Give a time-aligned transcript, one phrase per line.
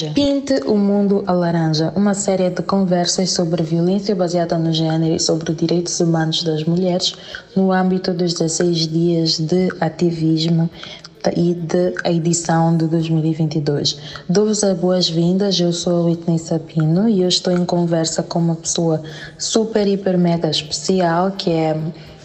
[0.00, 0.12] Laranja.
[0.14, 5.20] Pinte o Mundo a Laranja, uma série de conversas sobre violência baseada no gênero e
[5.20, 7.14] sobre direitos humanos das mulheres
[7.54, 10.70] no âmbito dos 16 dias de ativismo
[11.36, 13.98] e de edição de 2022.
[14.28, 18.56] Dou-vos as boas-vindas, eu sou a Whitney Sabino e eu estou em conversa com uma
[18.56, 19.02] pessoa
[19.36, 21.76] super, hiper, mega especial que é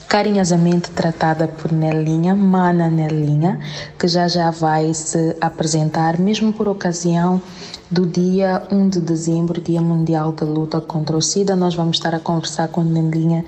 [0.08, 3.60] carinhosamente tratada por Nelinha, Mana Nelinha,
[3.98, 7.42] que já já vai se apresentar, mesmo por ocasião
[7.90, 11.56] do dia 1 de dezembro, Dia Mundial da Luta contra o SIDA.
[11.56, 13.46] Nós vamos estar a conversar com Nelinha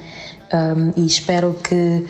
[0.54, 2.06] um, e espero que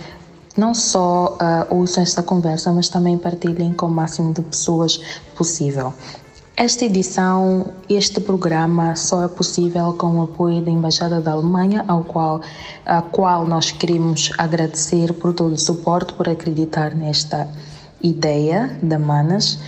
[0.57, 4.99] não só uh, ouçam esta conversa, mas também partilhem com o máximo de pessoas
[5.35, 5.93] possível.
[6.59, 12.03] Esta edição, este programa só é possível com o apoio da Embaixada da Alemanha, ao
[12.03, 12.41] qual,
[12.83, 17.47] a qual nós queremos agradecer por todo o suporte, por acreditar nesta
[18.01, 19.59] ideia da Manas.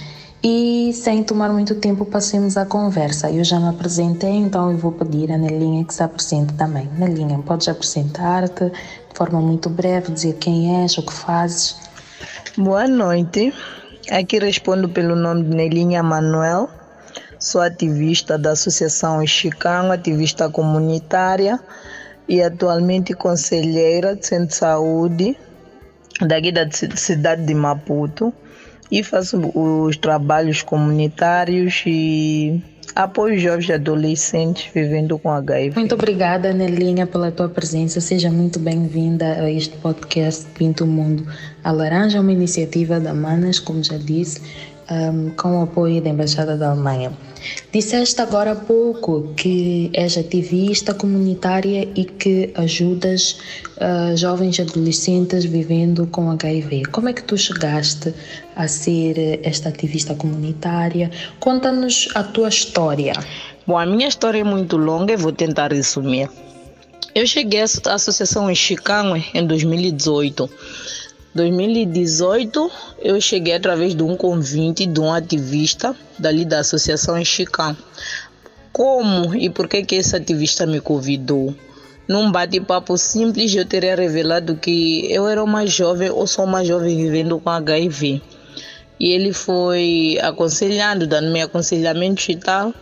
[0.44, 3.30] E sem tomar muito tempo, passemos à conversa.
[3.30, 6.90] Eu já me apresentei, então eu vou pedir a Nelinha que se apresente também.
[6.98, 11.76] Nelinha, podes apresentar-te de forma muito breve, dizer quem és, o que fazes?
[12.58, 13.54] Boa noite.
[14.10, 16.79] Aqui respondo pelo nome de Nelinha Manuel.
[17.40, 21.58] Sou ativista da Associação Chicano, ativista comunitária
[22.28, 25.38] e atualmente conselheira de centro de saúde
[26.20, 28.34] daqui da cidade de Maputo
[28.92, 32.62] e faço os trabalhos comunitários e
[32.94, 35.80] apoio jovens e adolescentes vivendo com HIV.
[35.80, 38.02] Muito obrigada, Nelinha, pela tua presença.
[38.02, 41.26] Seja muito bem-vinda a este podcast Pinto o Mundo.
[41.64, 44.42] A Laranja é uma iniciativa da Manas, como já disse,
[44.92, 47.12] um, com o apoio da Embaixada da Alemanha.
[47.72, 53.38] Disseste agora há pouco que és ativista comunitária e que ajudas
[53.78, 56.86] uh, jovens adolescentes vivendo com HIV.
[56.92, 58.14] Como é que tu chegaste
[58.56, 61.12] a ser esta ativista comunitária?
[61.40, 63.14] Conta-nos a tua história.
[63.66, 66.30] Bom, a minha história é muito longa e vou tentar resumir.
[67.14, 70.50] Eu cheguei à Associação Chicago em 2018
[71.34, 77.78] 2018, eu cheguei através de um convite de um ativista dali da Associação Chicã.
[78.74, 81.54] Como e por que, que esse ativista me convidou?
[82.08, 86.98] Num bate-papo simples, eu teria revelado que eu era uma jovem ou sou uma jovem
[86.98, 88.22] vivendo com HIV.
[89.00, 92.74] E ele foi aconselhando, dando-me aconselhamento e tal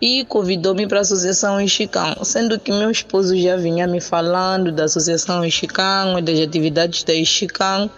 [0.00, 4.84] e convidou-me para a Associação Ixicão, sendo que meu esposo já vinha me falando da
[4.84, 7.90] Associação Ixicão e das atividades da Ixicão,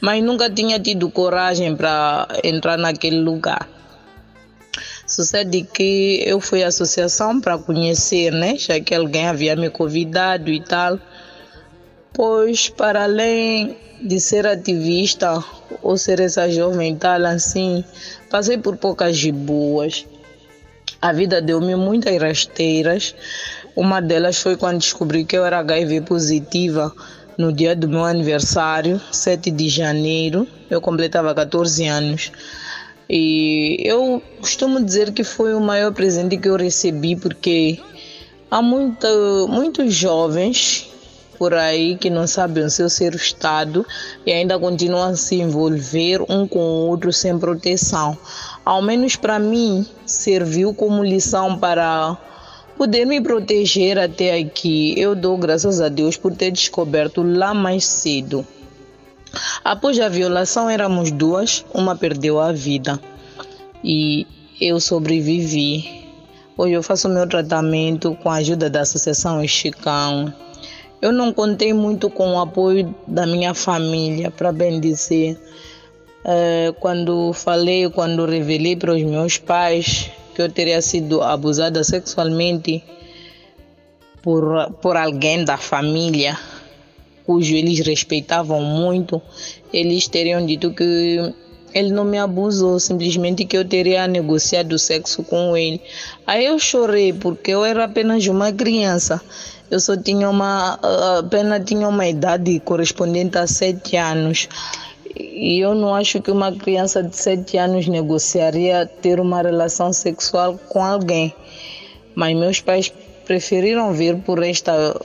[0.00, 3.68] mas nunca tinha tido coragem para entrar naquele lugar.
[5.06, 8.56] Sucede que eu fui à associação para conhecer, né?
[8.56, 11.00] Já que alguém havia me convidado e tal.
[12.12, 15.44] Pois, para além de ser ativista
[15.82, 17.84] ou ser essa jovem tal assim,
[18.30, 20.06] passei por poucas boas.
[21.02, 23.14] A vida deu-me muitas rasteiras.
[23.74, 26.92] Uma delas foi quando descobri que eu era HIV positiva
[27.38, 30.46] no dia do meu aniversário, 7 de janeiro.
[30.68, 32.30] Eu completava 14 anos.
[33.08, 37.80] E eu costumo dizer que foi o maior presente que eu recebi, porque
[38.50, 39.06] há muito,
[39.48, 40.90] muitos jovens
[41.40, 43.86] por aí que não sabem o seu ser estado
[44.26, 48.18] e ainda continuam a se envolver um com o outro sem proteção.
[48.64, 52.16] Ao menos para mim, serviu como lição para
[52.76, 54.94] poder me proteger até aqui.
[54.98, 58.46] Eu dou graças a Deus por ter descoberto lá mais cedo.
[59.64, 63.00] Após a violação, éramos duas, uma perdeu a vida
[63.82, 64.26] e
[64.60, 66.04] eu sobrevivi.
[66.56, 70.32] Hoje eu faço meu tratamento com a ajuda da Associação Chicão.
[71.00, 75.40] Eu não contei muito com o apoio da minha família, para bem dizer.
[76.24, 82.84] É, quando falei, quando revelei para os meus pais que eu teria sido abusada sexualmente
[84.22, 86.38] por, por alguém da família,
[87.24, 89.20] cujo eles respeitavam muito,
[89.72, 91.32] eles teriam dito que
[91.72, 95.80] ele não me abusou, simplesmente que eu teria negociado sexo com ele.
[96.26, 99.22] Aí eu chorei porque eu era apenas uma criança
[99.70, 100.78] eu só tinha uma,
[101.18, 104.48] apenas tinha uma idade correspondente a sete anos.
[105.16, 110.58] E eu não acho que uma criança de sete anos negociaria ter uma relação sexual
[110.68, 111.34] com alguém.
[112.14, 112.92] Mas meus pais
[113.24, 115.00] preferiram vir por esta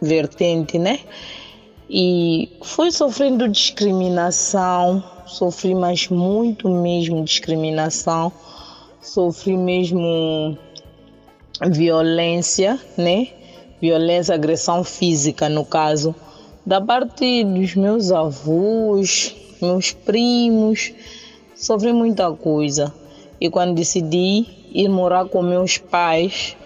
[0.00, 1.00] vertente, né?
[1.88, 8.32] E fui sofrendo discriminação, sofri mas muito mesmo discriminação,
[9.00, 10.58] sofri mesmo
[11.70, 13.28] violência, né?
[13.80, 16.14] violência, agressão física, no caso,
[16.66, 20.92] da parte dos meus avós, meus primos,
[21.54, 22.92] sofri muita coisa.
[23.40, 26.56] E quando decidi ir morar com meus pais,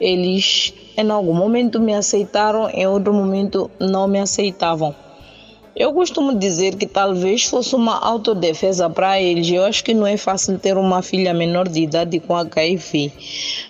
[0.00, 4.92] eles em algum momento me aceitaram, em outro momento não me aceitavam.
[5.78, 9.50] Eu costumo dizer que talvez fosse uma autodefesa para eles.
[9.50, 13.12] Eu acho que não é fácil ter uma filha menor de idade com HIV,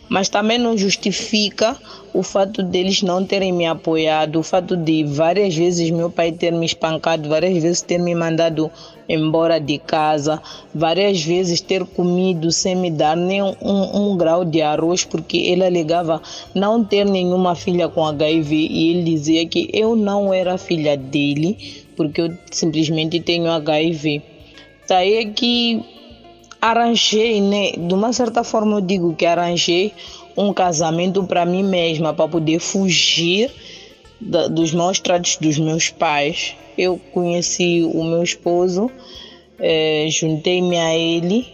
[0.09, 1.77] mas também não justifica
[2.15, 6.53] o fato deles não terem me apoiado, o fato de várias vezes meu pai ter
[6.53, 8.71] me espancado, várias vezes ter me mandado
[9.09, 10.43] embora de casa,
[10.75, 15.65] várias vezes ter comido sem me dar nem um, um, grau de arroz, porque ele
[15.65, 16.21] alegava
[16.55, 21.85] não ter nenhuma filha com HIV e ele dizia que eu não era filha dele,
[21.97, 24.23] porque eu simplesmente tenho HIV.
[24.89, 25.85] Daí é que
[26.61, 27.73] arranjei, né?
[27.73, 29.93] De uma certa forma eu digo que arranjei
[30.37, 33.51] um casamento para mim mesma, para poder fugir
[34.21, 36.55] da, dos maus tratos dos meus pais.
[36.77, 38.91] Eu conheci o meu esposo,
[39.59, 41.47] é, juntei-me a ele,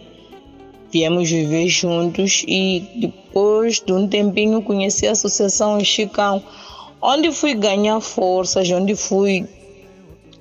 [0.91, 6.43] viemos viver juntos e depois de um tempinho conheci a Associação Chicão,
[7.01, 9.47] onde fui ganhar forças, onde fui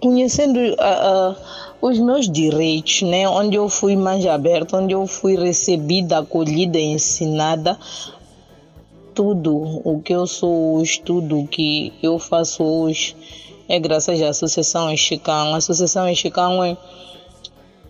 [0.00, 1.36] conhecendo uh, uh,
[1.80, 3.28] os meus direitos, né?
[3.28, 7.78] onde eu fui mais aberta, onde eu fui recebida, acolhida, ensinada
[9.14, 13.16] tudo o que eu sou hoje, tudo o que eu faço hoje
[13.68, 15.54] é graças à Associação Chicão.
[15.54, 16.76] A Associação Chicão é,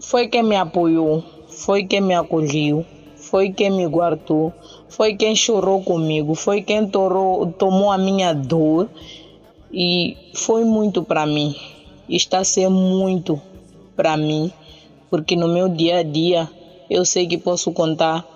[0.00, 2.84] foi quem me apoiou, foi quem me acolheu,
[3.16, 4.52] foi quem me guardou,
[4.88, 8.88] foi quem chorou comigo, foi quem torou, tomou a minha dor
[9.72, 11.54] e foi muito para mim.
[12.08, 13.40] Está ser muito
[13.96, 14.52] para mim,
[15.08, 16.50] porque no meu dia a dia
[16.90, 18.31] eu sei que posso contar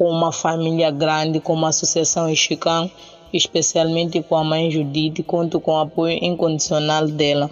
[0.00, 2.90] com uma família grande como a Associação Ixicã,
[3.34, 7.50] especialmente com a mãe Judite, conto com o apoio incondicional dela.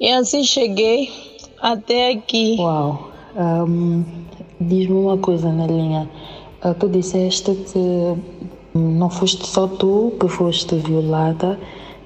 [0.00, 1.10] E assim cheguei
[1.60, 2.54] até aqui.
[2.60, 3.10] Uau!
[3.36, 4.04] Um,
[4.60, 6.08] Diz-me uma coisa, Nelinha.
[6.64, 8.14] Uh, tu disseste que
[8.72, 11.58] não foste só tu que foste violada,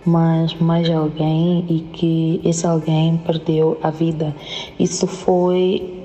[0.06, 4.34] mas mais alguém e que esse alguém perdeu a vida.
[4.78, 6.01] Isso foi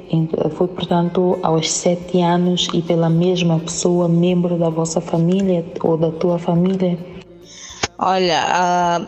[0.51, 6.11] foi, portanto, aos sete anos e pela mesma pessoa, membro da vossa família ou da
[6.11, 6.97] tua família?
[7.99, 9.01] Olha, a,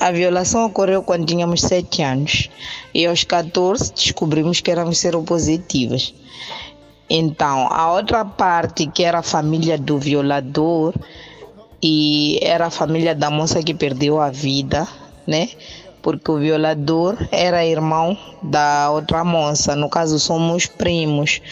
[0.00, 2.48] a violação ocorreu quando tínhamos sete anos
[2.94, 6.14] e aos 14 descobrimos que éramos seropositivas.
[7.10, 10.94] Então, a outra parte, que era a família do violador
[11.82, 14.86] e era a família da moça que perdeu a vida,
[15.26, 15.48] né?
[16.08, 21.42] Porque o violador era irmão da outra moça, no caso somos primos.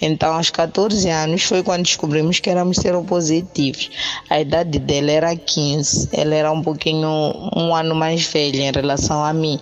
[0.00, 3.90] Então, aos 14 anos foi quando descobrimos que éramos seropositivos.
[4.30, 7.06] A idade dela era 15, ela era um pouquinho,
[7.54, 9.60] um ano mais velha em relação a mim.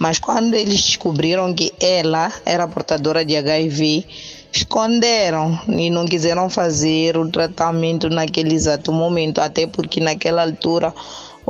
[0.00, 4.04] Mas quando eles descobriram que ela era portadora de HIV,
[4.52, 10.92] esconderam e não quiseram fazer o tratamento naquele exato momento, até porque naquela altura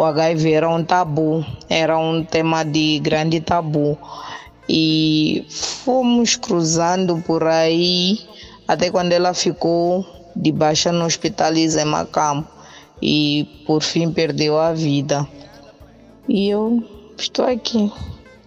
[0.02, 3.96] o HIV era um tabu, era um tema de grande tabu.
[4.68, 8.18] E fomos cruzando por aí
[8.66, 10.04] até quando ela ficou
[10.34, 12.44] de baixa no hospital Izemacam
[13.00, 15.24] e por fim perdeu a vida.
[16.28, 16.82] E eu
[17.16, 17.92] estou aqui,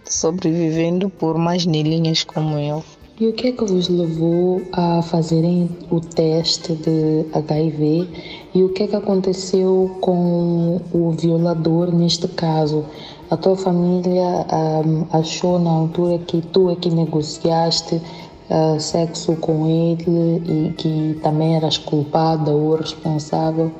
[0.04, 2.84] sobrevivendo por mais nelinhas como eu.
[3.18, 8.06] E o que é que vos levou a fazerem o teste de HIV
[8.54, 12.84] e o que é que aconteceu com o violador neste caso?
[13.30, 14.46] A tua família
[14.84, 18.02] um, achou na altura que tu é que negociaste
[18.50, 23.72] uh, sexo com ele e que também eras culpada ou responsável,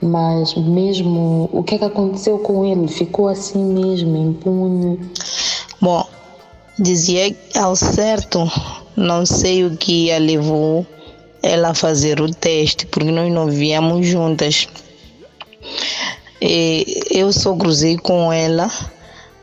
[0.00, 2.88] mas mesmo o que é que aconteceu com ele?
[2.88, 4.98] Ficou assim mesmo, impune?
[6.78, 8.48] Dizia ao certo
[8.96, 10.86] não sei o que a levou
[11.42, 14.68] ela a fazer o teste, porque nós não víamos juntas.
[16.40, 18.70] E eu só cruzei com ela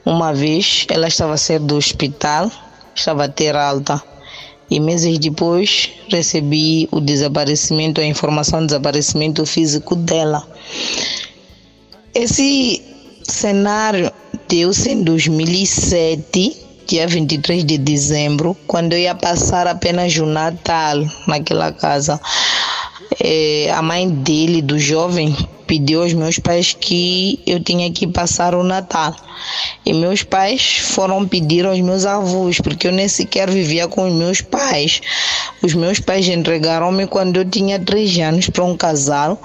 [0.06, 2.50] uma vez, ela estava a sair do hospital,
[2.96, 4.02] estava a ter alta.
[4.70, 10.48] E meses depois recebi o desaparecimento, a informação do desaparecimento físico dela.
[12.14, 12.82] Esse
[13.24, 14.12] cenário
[14.48, 21.72] deu-se em 2007 dia 23 de dezembro, quando eu ia passar apenas o Natal naquela
[21.72, 22.20] casa.
[23.20, 28.54] É, a mãe dele, do jovem, pediu aos meus pais que eu tinha que passar
[28.54, 29.16] o Natal.
[29.86, 34.14] E meus pais foram pedir aos meus avós, porque eu nem sequer vivia com os
[34.14, 35.02] meus pais.
[35.62, 39.42] Os meus pais entregaram-me quando eu tinha três anos para um casal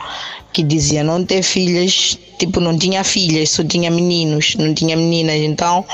[0.52, 5.36] que dizia não ter filhas, tipo, não tinha filhas, só tinha meninos, não tinha meninas.
[5.36, 5.84] Então,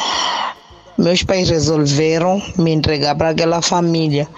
[0.98, 4.28] meus pais resolveram me entregar para aquela família.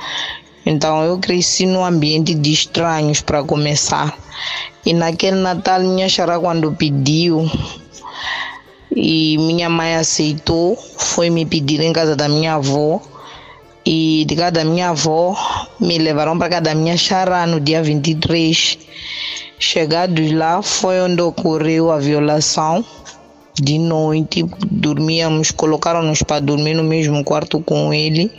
[0.66, 4.16] Então eu cresci num ambiente de estranhos para começar.
[4.84, 7.50] E naquele Natal minha xará quando pediu
[8.94, 13.00] e minha mãe aceitou, foi me pedir em casa da minha avó.
[13.86, 15.36] E de casa da minha avó
[15.80, 18.78] me levaram para casa da minha xará no dia 23.
[19.58, 22.84] Chegados lá foi onde ocorreu a violação.
[23.60, 28.30] De noite dormíamos, colocaram-nos para dormir no mesmo quarto com ele.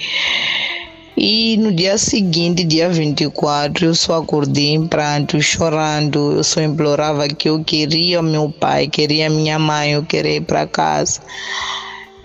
[1.17, 6.31] E no dia seguinte, dia 24, eu só acordei em pranto, chorando.
[6.31, 10.65] Eu só implorava que eu queria meu pai, queria minha mãe, eu queria ir para
[10.65, 11.19] casa.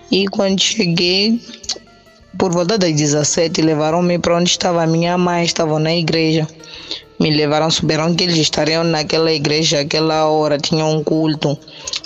[0.09, 1.41] E quando cheguei,
[2.37, 6.47] por volta das 17, levaram-me para onde estava minha mãe, estavam na igreja.
[7.17, 11.57] Me levaram, souberam que eles estariam naquela igreja, aquela hora, tinha um culto.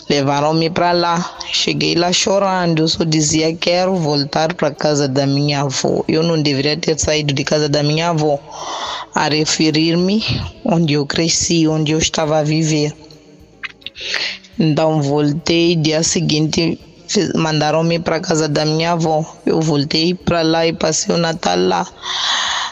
[0.08, 1.38] Levaram-me para lá.
[1.52, 2.88] Cheguei lá chorando.
[2.88, 6.04] Só dizia: Quero voltar para casa da minha avó.
[6.08, 8.40] Eu não deveria ter saído de casa da minha avó.
[9.16, 10.24] A referir-me
[10.64, 12.94] onde eu cresci, onde eu estava a viver.
[14.60, 15.76] Então voltei.
[15.76, 16.80] Dia seguinte
[17.36, 19.26] mandaram-me para casa da minha avó.
[19.46, 21.88] Eu voltei para lá e passei o Natal lá.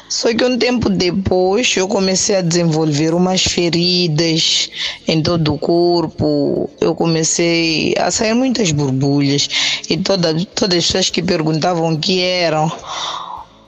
[0.09, 4.69] Só que um tempo depois eu comecei a desenvolver umas feridas
[5.05, 6.69] em todo o corpo.
[6.79, 9.49] Eu comecei a sair muitas borbulhas
[9.89, 12.71] e toda, todas as pessoas que perguntavam o que eram,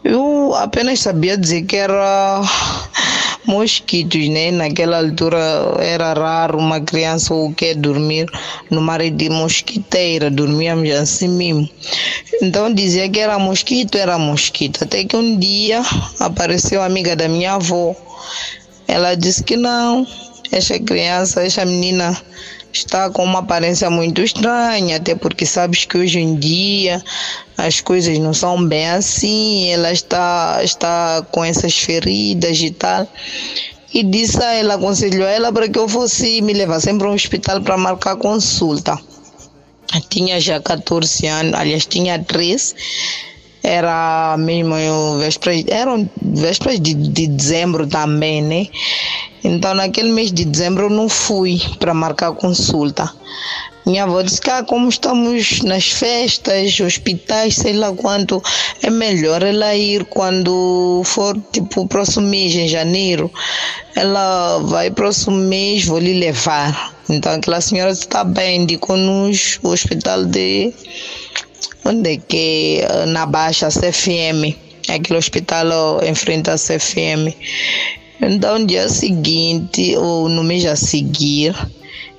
[0.03, 2.41] eu apenas sabia dizer que era
[3.45, 4.51] mosquitos, né?
[4.51, 5.37] Naquela altura
[5.79, 8.27] era raro uma criança ou quer dormir
[8.69, 11.69] numa rede de mosquiteira, dormíamos assim mesmo.
[12.41, 14.83] Então dizia que era mosquito, era mosquito.
[14.83, 15.81] Até que um dia
[16.19, 17.95] apareceu a amiga da minha avó.
[18.87, 20.07] Ela disse que não,
[20.51, 22.15] essa criança, essa menina
[22.71, 27.01] está com uma aparência muito estranha, até porque sabes que hoje em dia
[27.57, 33.07] as coisas não são bem assim, ela está, está com essas feridas e tal.
[33.93, 37.15] E disse a ela, aconselhou ela para que eu fosse me levar sempre a um
[37.15, 38.97] hospital para marcar consulta.
[40.09, 42.75] Tinha já 14 anos, aliás, tinha 13
[43.63, 48.67] era mesmo vésperas, eram vésperas de, de dezembro também, né?
[49.43, 53.11] Então, naquele mês de dezembro, eu não fui para marcar consulta.
[53.85, 58.43] Minha avó disse que, ah, como estamos nas festas, hospitais, sei lá quanto,
[58.83, 63.31] é melhor ela ir quando for, tipo, próximo mês, em janeiro.
[63.95, 66.93] Ela vai próximo mês, vou lhe levar.
[67.09, 70.71] Então, aquela senhora está bem, indicou-nos o hospital de.
[71.85, 72.81] Onde que?
[73.07, 74.55] Na Baixa, CFM.
[74.87, 77.33] Aquele hospital em frente à CFM.
[78.21, 81.55] Então, dia seguinte, ou no mês a seguir,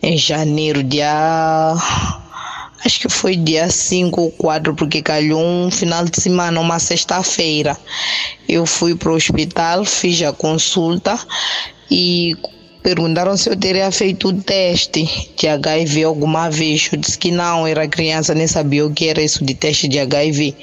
[0.02, 1.75] em janeiro, dia.
[2.83, 7.76] Acho que foi dia 5 ou 4, porque calhou um final de semana, uma sexta-feira.
[8.49, 11.19] Eu fui para o hospital, fiz a consulta
[11.90, 12.35] e
[12.82, 16.88] perguntaram se eu teria feito o teste de HIV alguma vez.
[16.92, 19.99] Eu disse que não, era criança, nem sabia o que era isso de teste de
[19.99, 20.54] HIV.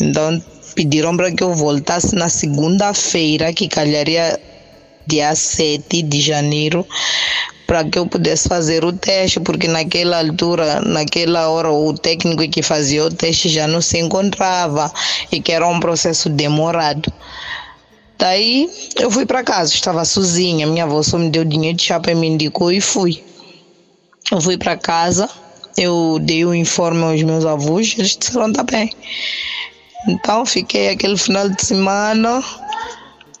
[0.00, 0.42] Então
[0.74, 4.38] pediram para que eu voltasse na segunda-feira, que calharia
[5.06, 6.86] dia 7 de janeiro,
[7.66, 12.62] para que eu pudesse fazer o teste, porque naquela altura, naquela hora, o técnico que
[12.62, 14.92] fazia o teste já não se encontrava
[15.30, 17.12] e que era um processo demorado.
[18.20, 22.12] Daí eu fui para casa, estava sozinha, minha avó só me deu dinheiro de chapa
[22.12, 23.24] e me indicou e fui.
[24.30, 25.28] Eu fui para casa,
[25.76, 28.92] eu dei o informe aos meus avós, eles disseram tá bem.
[30.06, 32.42] Então fiquei aquele final de semana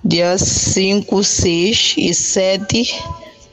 [0.02, 3.04] Dia 5, 6 e 7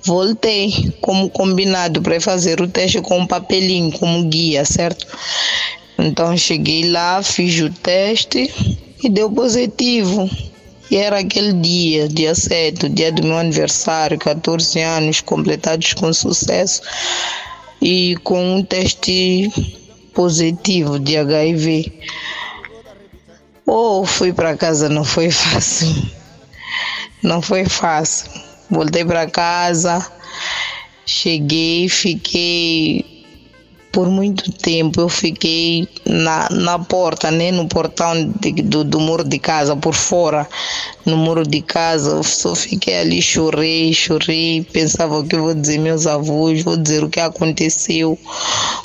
[0.05, 5.05] voltei como combinado para fazer o teste com um papelinho como guia, certo?
[5.99, 8.49] Então cheguei lá, fiz o teste
[9.03, 10.29] e deu positivo.
[10.89, 16.81] E era aquele dia, dia 7, dia do meu aniversário, 14 anos completados com sucesso
[17.81, 19.51] e com um teste
[20.13, 21.91] positivo de HIV.
[23.65, 26.09] Ou oh, fui para casa, não foi fácil.
[27.21, 28.31] Não foi fácil.
[28.69, 30.05] Voltei para casa,
[31.05, 33.16] cheguei, fiquei
[33.97, 39.23] por muito tempo eu fiquei na, na porta, né, no portão de, do, do muro
[39.23, 40.47] de casa, por fora,
[41.03, 42.21] no muro de casa.
[42.21, 47.09] só fiquei ali, chorei, chorei, pensava o que vou dizer meus avós, vou dizer o
[47.09, 48.15] que aconteceu,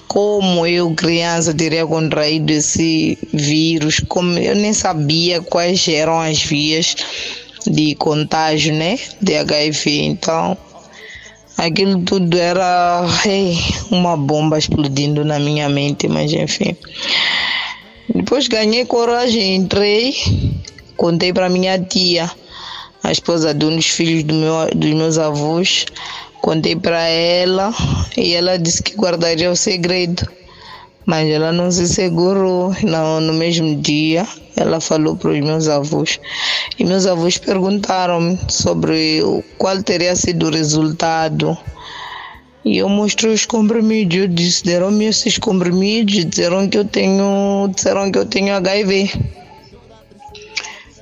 [0.09, 6.97] como eu, criança, teria contraído esse vírus, como eu nem sabia quais eram as vias
[7.67, 8.99] de contágio, né?
[9.21, 10.05] De HIV.
[10.05, 10.57] Então,
[11.65, 13.57] aquilo tudo era hey,
[13.91, 16.77] uma bomba explodindo na minha mente, mas enfim.
[18.13, 20.15] Depois ganhei coragem, entrei,
[20.97, 22.31] contei para minha tia,
[23.03, 25.87] a esposa de um dos filhos do meu, dos meus avós.
[26.41, 27.73] Contei para ela
[28.17, 30.29] e ela disse que guardaria o segredo.
[31.05, 32.75] Mas ela não se segurou.
[32.83, 36.21] No, no mesmo dia, ela falou para os meus avós.
[36.79, 39.21] E meus avós perguntaram sobre
[39.59, 41.57] qual teria sido o resultado.
[42.65, 44.17] E eu mostrei os comprimidos.
[44.17, 49.11] Eu disse, deram-me esses comprimidos, disseram que eu tenho, disseram que eu tenho HIV.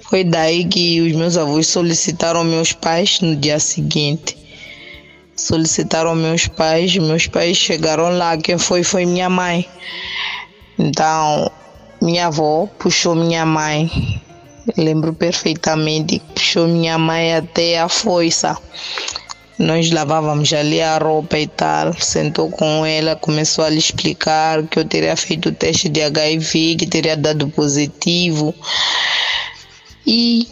[0.08, 4.39] Foi daí que os meus avós solicitaram meus pais no dia seguinte.
[5.40, 9.66] Solicitaram meus pais, meus pais chegaram lá, quem foi foi minha mãe.
[10.78, 11.50] Então,
[11.98, 13.90] minha avó puxou minha mãe,
[14.76, 18.54] lembro perfeitamente, puxou minha mãe até a foiça.
[19.58, 21.94] Nós lavávamos ali a roupa e tal.
[21.98, 26.76] Sentou com ela, começou a lhe explicar que eu teria feito o teste de HIV,
[26.76, 28.54] que teria dado positivo.
[30.06, 30.46] E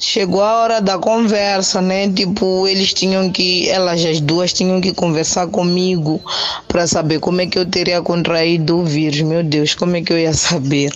[0.00, 2.08] chegou a hora da conversa, né?
[2.08, 6.20] Tipo, eles tinham que, elas as duas tinham que conversar comigo
[6.68, 9.20] para saber como é que eu teria contraído o vírus.
[9.22, 10.92] Meu Deus, como é que eu ia saber?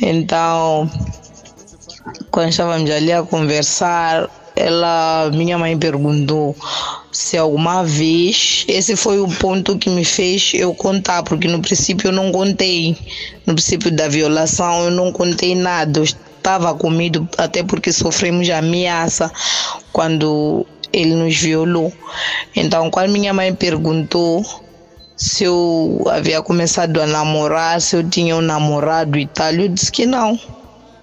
[0.00, 0.90] Então,
[2.30, 6.54] quando estávamos ali a conversar, ela, minha mãe perguntou
[7.12, 12.08] se alguma vez, esse foi o ponto que me fez eu contar, porque no princípio
[12.08, 12.96] eu não contei,
[13.46, 16.02] no princípio da violação eu não contei nada,
[16.40, 19.30] estava com medo, até porque sofremos ameaça
[19.92, 21.92] quando ele nos violou.
[22.56, 24.44] Então, quando minha mãe perguntou
[25.16, 29.92] se eu havia começado a namorar, se eu tinha um namorado e tal, eu disse
[29.92, 30.38] que não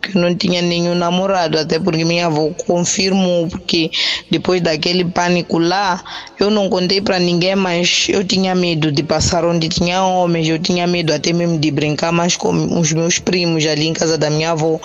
[0.07, 3.91] que não tinha nenhum namorado, até porque minha avó confirmou, porque
[4.31, 6.03] depois daquele pânico lá,
[6.39, 10.59] eu não contei para ninguém, mas eu tinha medo de passar onde tinha homens, eu
[10.59, 14.29] tinha medo até mesmo de brincar mais com os meus primos ali em casa da
[14.29, 14.79] minha avó.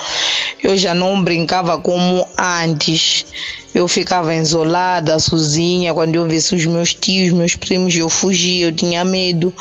[0.62, 3.24] Eu já não brincava como antes.
[3.74, 5.94] Eu ficava isolada, sozinha.
[5.94, 9.52] Quando eu visse os meus tios, meus primos, eu fugia, eu tinha medo.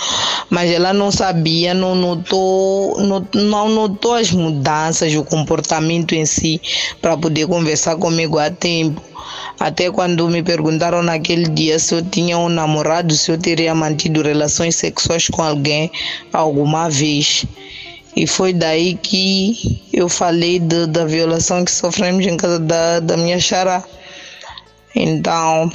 [0.50, 6.62] Mas ela não sabia, não notou, não, não notou as mudanças, o comportamento em si,
[7.02, 9.02] para poder conversar comigo a tempo.
[9.60, 14.22] Até quando me perguntaram naquele dia se eu tinha um namorado, se eu teria mantido
[14.22, 15.90] relações sexuais com alguém
[16.34, 17.46] alguma vez.
[18.16, 23.40] E foi daí que eu falei da violação que sofremos em casa da, da minha
[23.40, 23.84] xará.
[24.96, 25.72] Então,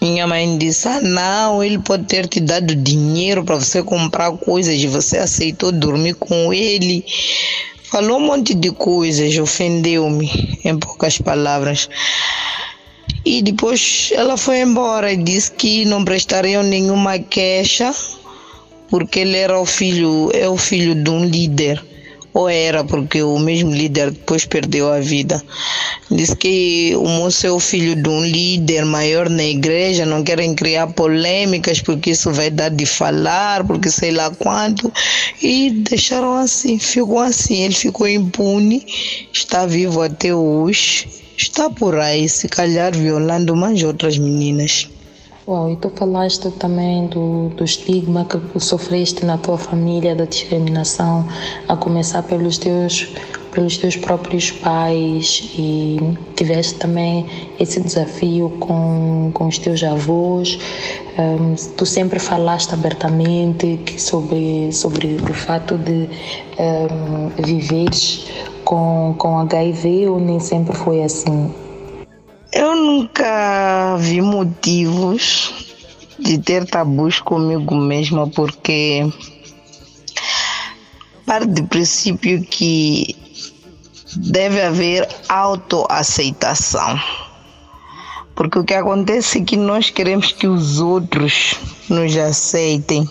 [0.00, 4.74] minha mãe disse: Ah, não, ele pode ter te dado dinheiro para você comprar coisas
[4.74, 7.04] e você aceitou dormir com ele.
[7.84, 11.88] Falou um monte de coisas, ofendeu-me, em poucas palavras.
[13.24, 17.94] E depois ela foi embora e disse que não prestariam nenhuma queixa,
[18.88, 21.82] porque ele era o filho, é o filho de um líder
[22.36, 25.42] ou era porque o mesmo líder depois perdeu a vida.
[26.10, 30.54] Diz que o moço é o filho de um líder maior na igreja, não querem
[30.54, 34.92] criar polêmicas porque isso vai dar de falar, porque sei lá quanto.
[35.42, 37.62] E deixaram assim, ficou assim.
[37.62, 38.84] Ele ficou impune,
[39.32, 44.90] está vivo até hoje, está por aí, se calhar violando mais outras meninas.
[45.48, 51.24] Uau, e tu falaste também do, do estigma que sofreste na tua família, da discriminação,
[51.68, 53.14] a começar pelos teus,
[53.52, 55.98] pelos teus próprios pais e
[56.34, 57.26] tiveste também
[57.60, 60.58] esse desafio com, com os teus avós.
[61.16, 66.08] Um, tu sempre falaste abertamente sobre, sobre o fato de
[66.58, 68.26] um, viveres
[68.64, 71.65] com, com HIV ou nem sempre foi assim?
[72.58, 75.52] Eu nunca vi motivos
[76.18, 79.06] de ter tabus comigo mesma, porque
[81.26, 83.14] parte do princípio que
[84.16, 86.98] deve haver autoaceitação.
[88.34, 91.56] Porque o que acontece é que nós queremos que os outros
[91.90, 93.06] nos aceitem.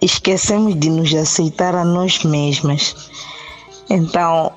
[0.00, 3.08] Esquecemos de nos aceitar a nós mesmas.
[3.88, 4.50] Então,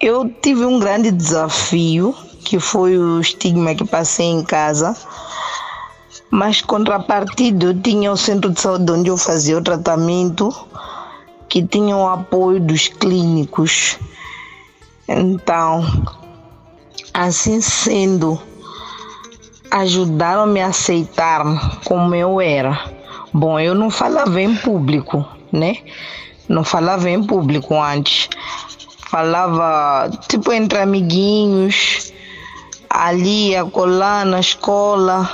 [0.00, 2.12] eu tive um grande desafio
[2.48, 4.96] que foi o estigma que passei em casa.
[6.30, 10.48] Mas contrapartida, eu tinha o centro de saúde onde eu fazia o tratamento,
[11.46, 13.98] que tinha o apoio dos clínicos.
[15.06, 15.84] Então,
[17.12, 18.40] assim sendo,
[19.70, 21.44] ajudaram-me a aceitar
[21.84, 22.82] como eu era.
[23.30, 25.76] Bom, eu não falava em público, né?
[26.48, 28.30] Não falava em público antes.
[29.10, 32.07] Falava tipo entre amiguinhos,
[32.90, 35.30] ali, acolá, na escola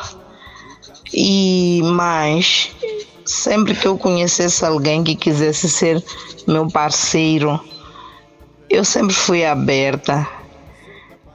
[1.12, 2.70] e mais.
[3.24, 6.04] Sempre que eu conhecesse alguém que quisesse ser
[6.46, 7.58] meu parceiro,
[8.68, 10.28] eu sempre fui aberta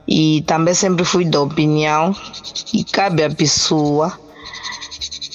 [0.07, 4.19] e também sempre fui da opinião que cabe à pessoa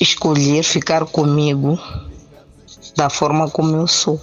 [0.01, 1.79] escolher ficar comigo
[2.97, 4.21] da forma como eu sou.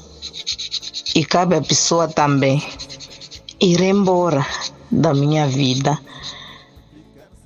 [1.13, 2.63] E cabe à pessoa também
[3.60, 4.45] ir embora
[4.89, 6.00] da minha vida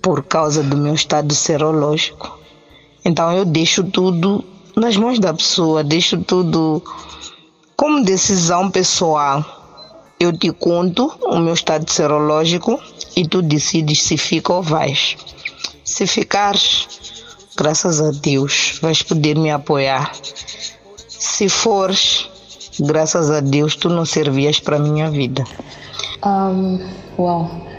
[0.05, 2.37] por causa do meu estado serológico.
[3.03, 6.79] Então eu deixo tudo nas mãos da pessoa, deixo tudo
[7.75, 9.43] como decisão pessoal.
[10.19, 12.79] Eu te conto o meu estado serológico
[13.15, 15.17] e tu decides se fica ou vais.
[15.83, 16.87] Se ficares,
[17.57, 20.11] graças a Deus, vais poder me apoiar.
[21.07, 22.29] Se fores,
[22.79, 25.43] graças a Deus, tu não servias para minha vida.
[26.23, 26.79] Um,
[27.17, 27.74] uau.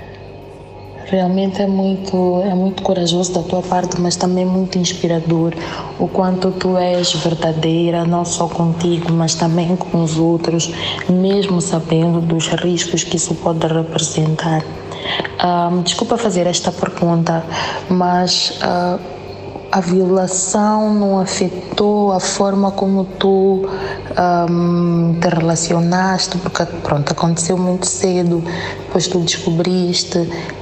[1.06, 5.54] Realmente é muito, é muito corajoso da tua parte, mas também muito inspirador
[6.00, 10.72] o quanto tu és verdadeira, não só contigo, mas também com os outros,
[11.08, 14.64] mesmo sabendo dos riscos que isso pode representar.
[15.44, 17.44] Um, desculpa fazer esta pergunta,
[17.88, 19.15] mas uh,
[19.76, 23.68] a violação não afetou a forma como tu
[24.48, 28.42] um, te relacionaste, porque pronto, aconteceu muito cedo,
[28.86, 30.18] depois tu descobriste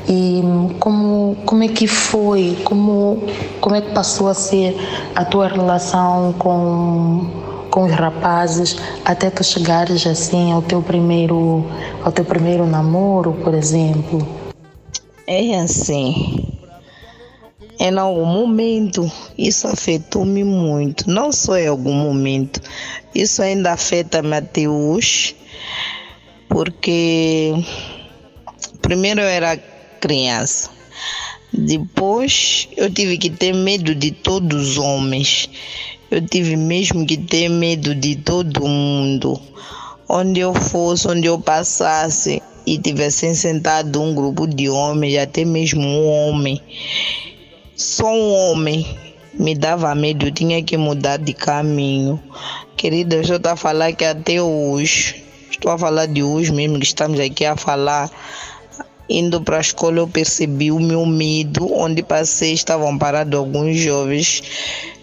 [0.08, 0.42] e
[0.80, 3.22] como, como é que foi, como,
[3.60, 4.76] como é que passou a ser
[5.14, 7.30] a tua relação com,
[7.70, 11.64] com os rapazes até tu chegares assim ao teu primeiro,
[12.02, 14.26] ao teu primeiro namoro, por exemplo?
[15.24, 16.43] É assim,
[17.78, 22.60] em algum momento isso afetou-me muito, não só em algum momento,
[23.14, 25.36] isso ainda afeta-me até hoje,
[26.48, 27.52] porque
[28.80, 29.56] primeiro eu era
[30.00, 30.70] criança,
[31.52, 35.48] depois eu tive que ter medo de todos os homens,
[36.10, 39.40] eu tive mesmo que ter medo de todo mundo,
[40.08, 45.82] onde eu fosse, onde eu passasse e tivessem sentado um grupo de homens, até mesmo
[45.82, 46.60] um homem
[47.76, 48.86] só um homem
[49.34, 52.22] me dava medo, tinha que mudar de caminho.
[52.76, 56.86] Querida, eu estou a falar que até hoje, estou a falar de hoje mesmo, que
[56.86, 58.10] estamos aqui a falar.
[59.08, 61.70] Indo para a escola, eu percebi o meu medo.
[61.74, 64.42] Onde passei, estavam parados alguns jovens.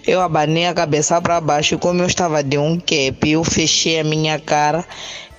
[0.07, 4.03] Eu abanei a cabeça para baixo, como eu estava de um cap, eu fechei a
[4.03, 4.83] minha cara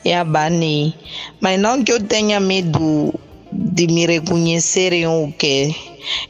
[0.04, 0.94] e abanei.
[1.40, 3.12] Mas não que eu tenha medo
[3.52, 5.74] de me reconhecerem o quê.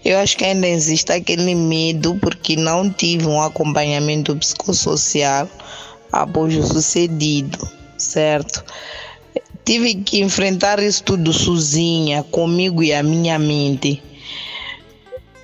[0.04, 5.48] Eu acho que ainda existe aquele medo porque não tive um acompanhamento psicossocial
[6.10, 7.58] após o sucedido,
[7.96, 8.64] certo?
[9.64, 14.02] Tive que enfrentar isso tudo sozinha, comigo e a minha mente.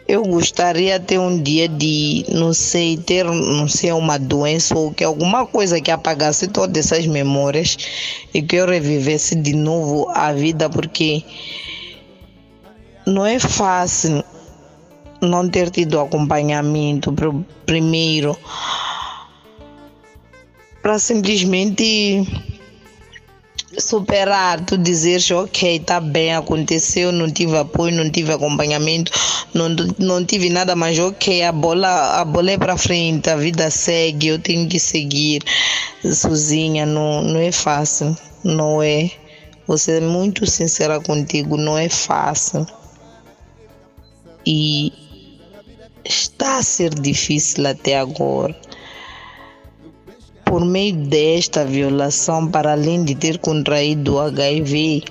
[0.09, 5.05] Eu gostaria ter um dia de, não sei, ter, não sei, uma doença ou que
[5.05, 7.77] alguma coisa que apagasse todas essas memórias
[8.33, 11.23] e que eu revivesse de novo a vida, porque
[13.09, 14.23] não é fácil
[15.21, 17.13] não ter tido acompanhamento
[17.65, 18.37] primeiro
[20.83, 22.23] para simplesmente
[23.79, 29.11] superar, tu dizeres ok, tá bem, aconteceu, não tive apoio, não tive acompanhamento,
[29.55, 29.69] não,
[29.99, 34.29] não tive nada mais ok, a bola, a bola é para frente, a vida segue,
[34.29, 35.43] eu tenho que seguir
[36.05, 39.11] sozinha, não, não é fácil, não é.
[39.67, 42.67] Vou ser muito sincera contigo, não é fácil
[44.47, 44.93] e
[46.05, 48.55] está a ser difícil até agora.
[50.45, 55.05] Por meio desta violação, para além de ter contraído o HIV,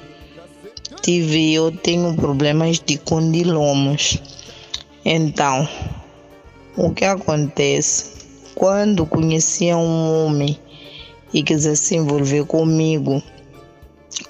[1.01, 4.21] tive eu tenho problemas de condilomos.
[5.05, 5.67] Então,
[6.75, 8.17] o que acontece?
[8.55, 10.59] Quando conhecia um homem
[11.31, 13.21] e quisesse se envolver comigo,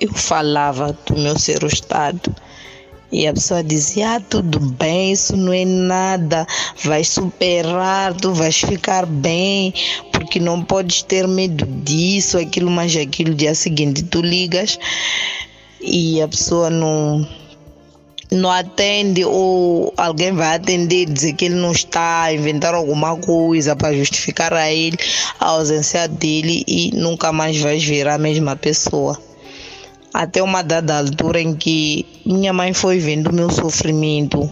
[0.01, 2.35] eu falava do meu ser estado
[3.11, 6.45] e a pessoa dizia: ah, tudo bem, isso não é nada,
[6.83, 9.73] vais superar, tu vais ficar bem,
[10.11, 13.33] porque não podes ter medo disso, aquilo, mas aquilo.
[13.33, 14.77] Dia seguinte tu ligas
[15.81, 17.27] e a pessoa não
[18.29, 23.95] não atende ou alguém vai atender dizer que ele não está, inventar alguma coisa para
[23.95, 24.97] justificar a ele
[25.39, 29.17] a ausência dele e nunca mais vais ver a mesma pessoa
[30.17, 34.51] até uma dada altura em que minha mãe foi vendo o meu sofrimento,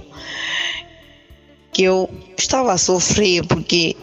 [1.74, 3.96] que eu estava a sofrer porque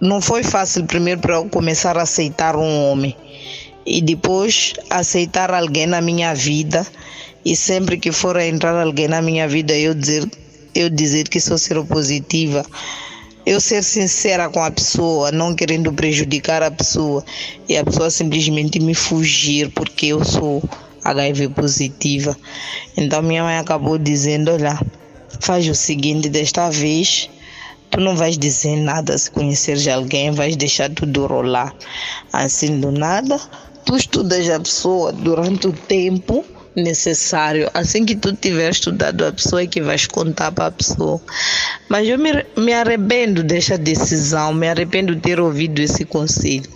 [0.00, 3.14] não foi fácil primeiro para eu começar a aceitar um homem
[3.84, 6.86] e depois aceitar alguém na minha vida.
[7.44, 10.26] E sempre que for entrar alguém na minha vida eu dizer
[10.74, 12.64] eu dizer que sou seropositiva
[13.46, 17.24] eu ser sincera com a pessoa, não querendo prejudicar a pessoa,
[17.68, 20.60] e a pessoa simplesmente me fugir porque eu sou
[21.04, 22.36] HIV positiva.
[22.96, 24.76] Então minha mãe acabou dizendo, olha,
[25.40, 27.30] faz o seguinte, desta vez
[27.88, 31.72] tu não vais dizer nada se conheceres alguém, vais deixar tudo rolar.
[32.32, 33.40] Assim do nada,
[33.84, 36.44] tu estudas a pessoa durante o tempo
[36.76, 37.70] necessário.
[37.72, 41.20] Assim que tu tiver estudado a pessoa é que vais contar para a pessoa.
[41.88, 46.70] Mas eu me, me arrependo dessa decisão, me arrependo de ter ouvido esse conselho.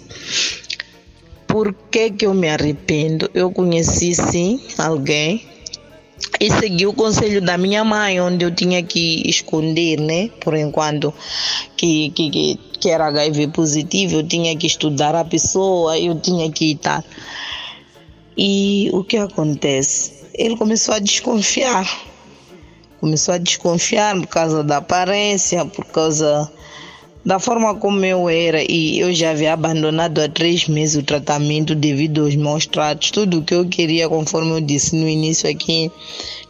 [1.47, 3.31] Por que, que eu me arrependo?
[3.35, 5.45] Eu conheci sim alguém
[6.39, 10.31] e segui o conselho da minha mãe, onde eu tinha que esconder, né?
[10.41, 11.13] Por enquanto
[11.77, 16.73] que, que, que era HIV positivo, eu tinha que estudar a pessoa, eu tinha que
[16.73, 17.05] estar.
[18.37, 20.13] E o que acontece?
[20.35, 21.87] Ele começou a desconfiar.
[23.01, 26.51] Começou a desconfiar por causa da aparência, por causa
[27.25, 31.75] da forma como eu era e eu já havia abandonado há três meses o tratamento
[31.75, 35.91] devido aos maus tratos, tudo o que eu queria, conforme eu disse no início aqui,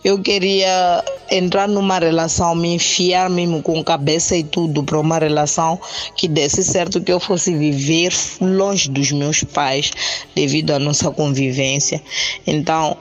[0.04, 5.78] eu queria entrar numa relação, me enfiar mesmo com cabeça e tudo para uma relação
[6.16, 9.90] que desse certo que eu fosse viver longe dos meus pais
[10.35, 12.00] devido à nossa convivência.
[12.46, 12.96] Então,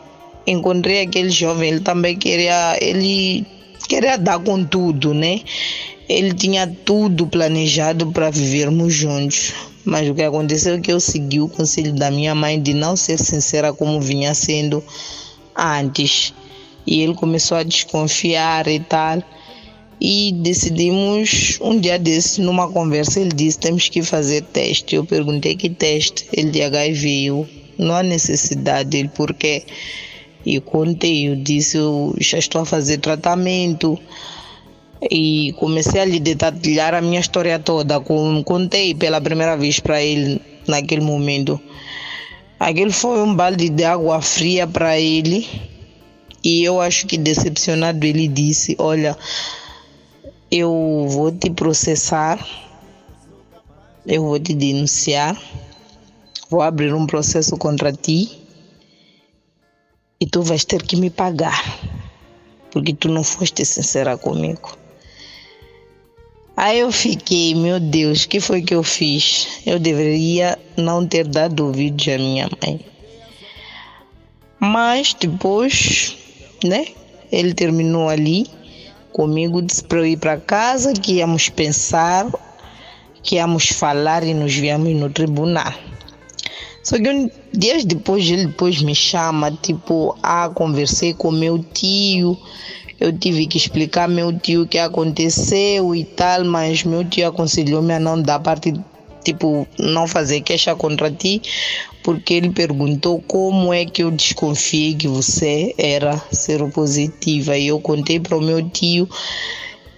[0.46, 3.46] encontrei aquele jovem, ele também queria, ele
[3.88, 5.42] queria dar com tudo, né?
[6.10, 9.54] Ele tinha tudo planejado para vivermos juntos.
[9.86, 12.96] Mas o que aconteceu é que eu segui o conselho da minha mãe de não
[12.96, 14.84] ser sincera como vinha sendo
[15.56, 16.34] antes.
[16.86, 19.24] E ele começou a desconfiar e tal.
[20.02, 24.96] E decidimos, um dia desse, numa conversa, ele disse: temos que fazer teste.
[24.96, 26.28] Eu perguntei que teste.
[26.34, 27.46] Ele de HIV.
[27.78, 28.98] Não há necessidade.
[28.98, 29.64] Ele, por quê?
[30.44, 31.28] E contei.
[31.28, 34.00] Eu disse: eu já estou a fazer tratamento
[35.02, 38.00] e comecei a lhe detalhar a minha história toda.
[38.00, 41.60] Contei pela primeira vez para ele naquele momento.
[42.60, 45.48] Aquele foi um balde de água fria para ele.
[46.44, 49.18] E eu acho que decepcionado ele disse: Olha,
[50.52, 52.40] eu vou te processar,
[54.06, 55.40] eu vou te denunciar,
[56.50, 58.40] vou abrir um processo contra ti
[60.20, 61.80] e tu vais ter que me pagar,
[62.72, 64.79] porque tu não foste sincera comigo.
[66.62, 69.62] Aí eu fiquei, meu Deus, o que foi que eu fiz?
[69.66, 72.82] Eu deveria não ter dado ouvidos à minha mãe.
[74.60, 76.18] Mas depois,
[76.62, 76.88] né?
[77.32, 78.46] Ele terminou ali
[79.14, 82.30] comigo, disse para eu ir para casa, que íamos pensar,
[83.24, 85.74] que íamos falar e nos víamos no tribunal.
[86.84, 92.38] Só que um, dias depois ele depois me chama, tipo, ah, conversei com meu tio
[93.00, 97.94] eu tive que explicar meu tio o que aconteceu e tal, mas meu tio aconselhou-me
[97.94, 98.74] a não dar parte,
[99.24, 101.42] tipo, não fazer queixa contra ti,
[102.04, 107.58] porque ele perguntou como é que eu desconfiei que você era seropositiva.
[107.58, 109.08] E eu contei para o meu tio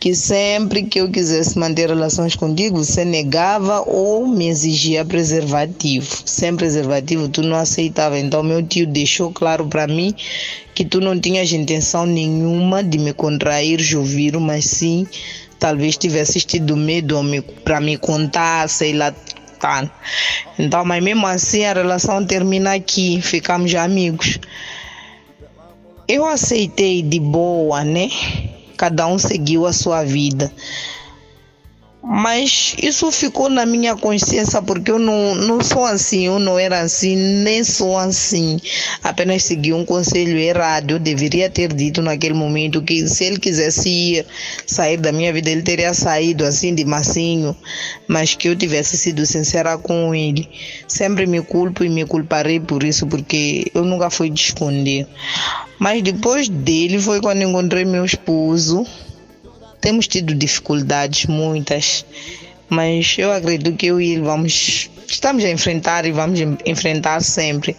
[0.02, 6.24] que sempre que eu quisesse manter relações contigo, você negava ou me exigia preservativo.
[6.26, 8.18] Sem preservativo, tu não aceitava.
[8.18, 10.16] Então, meu tio deixou claro para mim
[10.74, 15.06] que tu não tinhas intenção nenhuma de me contrair, Joviro, mas sim,
[15.60, 17.20] talvez tivesse tido medo
[17.64, 19.14] para me contar, sei lá.
[19.60, 19.88] Tá.
[20.58, 24.40] Então, mas mesmo assim, a relação termina aqui, ficamos amigos.
[26.08, 28.10] Eu aceitei de boa, né?
[28.82, 30.52] Cada um seguiu a sua vida.
[32.04, 36.80] Mas isso ficou na minha consciência porque eu não, não sou assim, eu não era
[36.80, 38.60] assim, nem sou assim.
[39.04, 40.92] Apenas segui um conselho errado.
[40.92, 44.26] Eu deveria ter dito naquele momento que se ele quisesse ir,
[44.66, 47.56] sair da minha vida, ele teria saído assim de massinho,
[48.08, 50.50] mas que eu tivesse sido sincera com ele.
[50.88, 55.08] Sempre me culpo e me culparei por isso, porque eu nunca fui de esconder.
[55.78, 58.88] Mas depois dele foi quando encontrei meu esposo
[59.82, 62.06] temos tido dificuldades, muitas,
[62.70, 67.76] mas eu acredito que eu e ele vamos, estamos a enfrentar e vamos enfrentar sempre.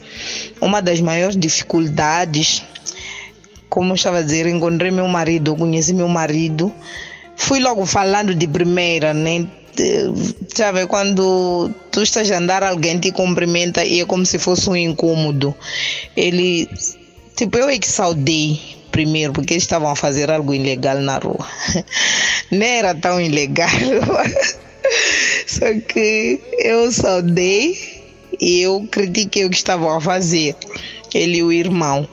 [0.61, 2.63] Uma das maiores dificuldades,
[3.71, 6.71] como eu estava a dizer, encontrei meu marido, conheci meu marido,
[7.37, 9.47] fui logo falando de primeira, né?
[10.55, 14.77] Sabe, quando tu estás a andar, alguém te cumprimenta e é como se fosse um
[14.77, 15.55] incômodo.
[16.15, 16.69] Ele,
[17.35, 21.49] tipo, eu é que saudei primeiro, porque eles estavam a fazer algo ilegal na rua.
[22.51, 23.69] Nem era tão ilegal,
[25.49, 27.77] só que eu saudei
[28.41, 30.55] e eu critiquei o que estavam a fazer,
[31.13, 32.07] ele e o irmão.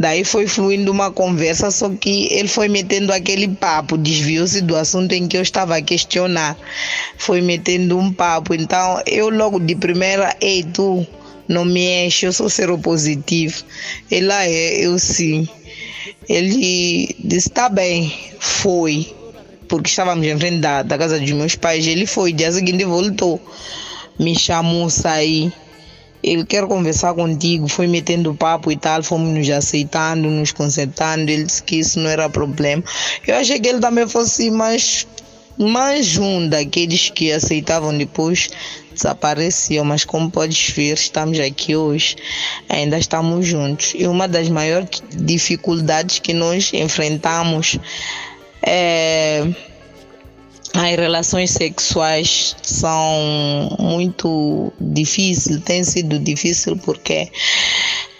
[0.00, 5.12] Daí foi fluindo uma conversa, só que ele foi metendo aquele papo, desviou-se do assunto
[5.12, 6.56] em que eu estava a questionar.
[7.18, 8.54] Foi metendo um papo.
[8.54, 11.06] Então eu logo de primeira, ei, tu
[11.46, 13.62] não me enche, eu sou seropositivo.
[14.10, 15.46] Ele ah, é, eu sim.
[16.28, 19.14] Ele disse, tá bem, foi.
[19.68, 21.86] Porque estávamos em frente da, casa dos meus pais.
[21.86, 23.40] Ele foi, dia seguinte voltou.
[24.18, 25.52] Me chamou, sair
[26.22, 31.44] ele quer conversar contigo, foi metendo papo e tal, fomos nos aceitando, nos consertando, ele
[31.44, 32.82] disse que isso não era problema.
[33.26, 35.06] Eu achei que ele também fosse mais,
[36.18, 38.50] um daqueles que aceitavam depois
[38.94, 42.16] desapareciam, mas como podes ver, estamos aqui hoje,
[42.68, 43.92] ainda estamos juntos.
[43.94, 47.78] E uma das maiores dificuldades que nós enfrentamos
[48.62, 49.46] é
[50.74, 57.28] as relações sexuais são muito difíceis, tem sido difícil porque,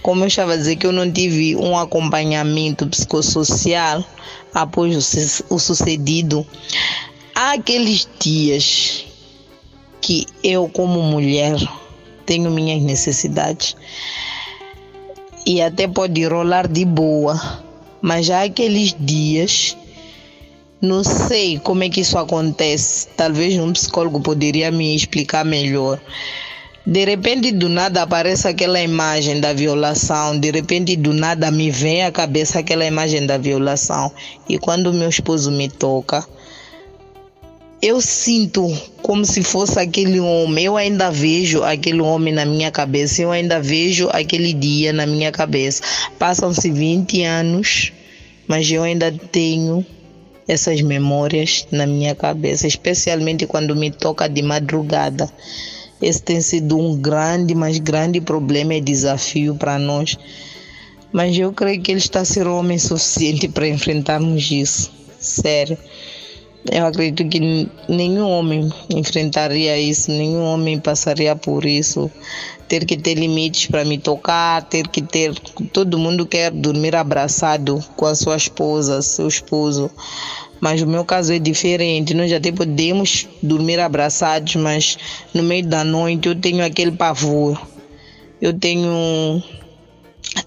[0.03, 4.05] como eu estava a dizer, que eu não tive um acompanhamento psicossocial
[4.53, 4.97] após
[5.49, 6.45] o, sucedido.
[7.35, 9.07] Há aqueles dias
[10.01, 11.57] que eu, como mulher,
[12.27, 13.77] tenho minhas necessidades
[15.47, 17.63] e até pode rolar de boa,
[18.01, 19.77] mas há aqueles dias
[20.81, 23.09] não sei como é que isso acontece.
[23.15, 26.01] Talvez um psicólogo poderia me explicar melhor.
[26.87, 30.39] De repente, do nada aparece aquela imagem da violação.
[30.41, 34.11] De repente, do nada me vem à cabeça aquela imagem da violação.
[34.49, 36.27] E quando meu esposo me toca,
[37.83, 38.71] eu sinto
[39.03, 40.65] como se fosse aquele homem.
[40.65, 43.23] Eu ainda vejo aquele homem na minha cabeça.
[43.23, 45.83] Eu ainda vejo aquele dia na minha cabeça.
[46.19, 47.93] Passam-se 20 anos,
[48.47, 49.85] mas eu ainda tenho
[50.47, 55.31] essas memórias na minha cabeça, especialmente quando me toca de madrugada.
[56.03, 60.19] Esse tem sido um grande, mas grande problema e desafio para nós.
[61.13, 64.91] Mas eu creio que ele está ser homem suficiente para enfrentarmos isso.
[65.21, 65.79] Sério.
[66.69, 72.11] Eu acredito que nenhum homem enfrentaria isso, nenhum homem passaria por isso.
[72.69, 75.35] Ter que ter limites para me tocar, ter que ter.
[75.73, 79.91] Todo mundo quer dormir abraçado com a sua esposa, seu esposo.
[80.61, 82.13] Mas o meu caso é diferente.
[82.13, 84.99] Nós até podemos dormir abraçados, mas
[85.33, 87.61] no meio da noite eu tenho aquele pavor.
[88.41, 89.43] Eu tenho.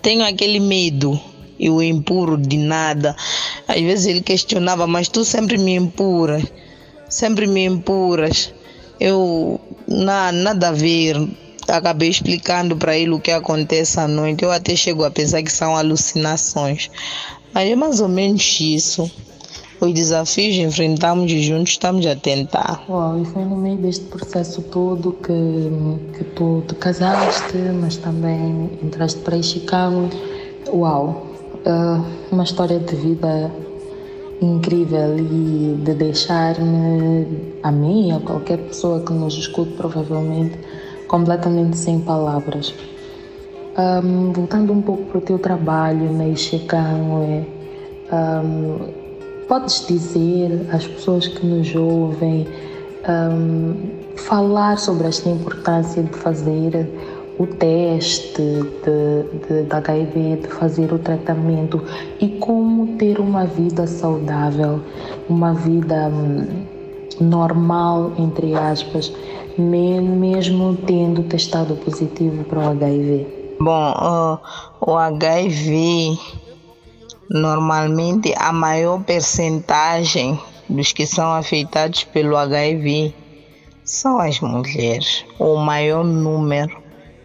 [0.02, 1.20] Tenho aquele medo
[1.60, 3.16] eu empuro de nada.
[3.74, 6.44] Às vezes ele questionava, mas tu sempre me empuras,
[7.10, 8.54] sempre me empuras.
[9.00, 11.16] Eu, na, nada a ver,
[11.68, 14.44] acabei explicando para ele o que acontece à noite.
[14.44, 16.92] Eu até chego a pensar que são alucinações.
[17.52, 19.10] Mas é mais ou menos isso.
[19.82, 22.86] Os desafios enfrentamos juntos estamos a tentar.
[22.88, 28.70] Uau, e foi no meio deste processo todo que, que tu te casaste, mas também
[28.82, 30.10] entraste para Chicago.
[30.70, 31.33] Uau,
[31.66, 33.52] uh, uma história de vida
[34.42, 40.58] incrível e de deixar-me, a mim, a qualquer pessoa que nos escute, provavelmente,
[41.08, 42.74] completamente sem palavras.
[43.78, 47.46] Um, voltando um pouco para o teu trabalho na Ixecão,
[48.12, 48.80] um,
[49.48, 52.48] podes dizer às pessoas que nos ouvem
[53.08, 53.76] um,
[54.16, 56.88] falar sobre esta importância de fazer
[57.40, 61.84] o teste de, de, de HIV, de fazer o tratamento
[62.20, 64.82] e como ter uma vida saudável,
[65.28, 66.66] uma vida hum,
[67.20, 69.12] normal, entre aspas,
[69.58, 73.56] mesmo tendo testado positivo para o HIV?
[73.60, 74.40] Bom,
[74.82, 76.18] o HIV,
[77.30, 83.14] normalmente a maior percentagem dos que são afetados pelo HIV
[83.84, 86.83] são as mulheres, o maior número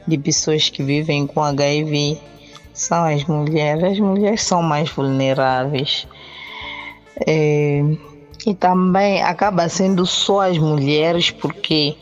[0.08, 2.18] de pessoas que vivem com HIV
[2.72, 3.84] são as mulheres.
[3.84, 6.08] As mulheres são mais vulneráveis.
[7.26, 7.82] É,
[8.46, 11.94] e também acaba sendo só as mulheres, porque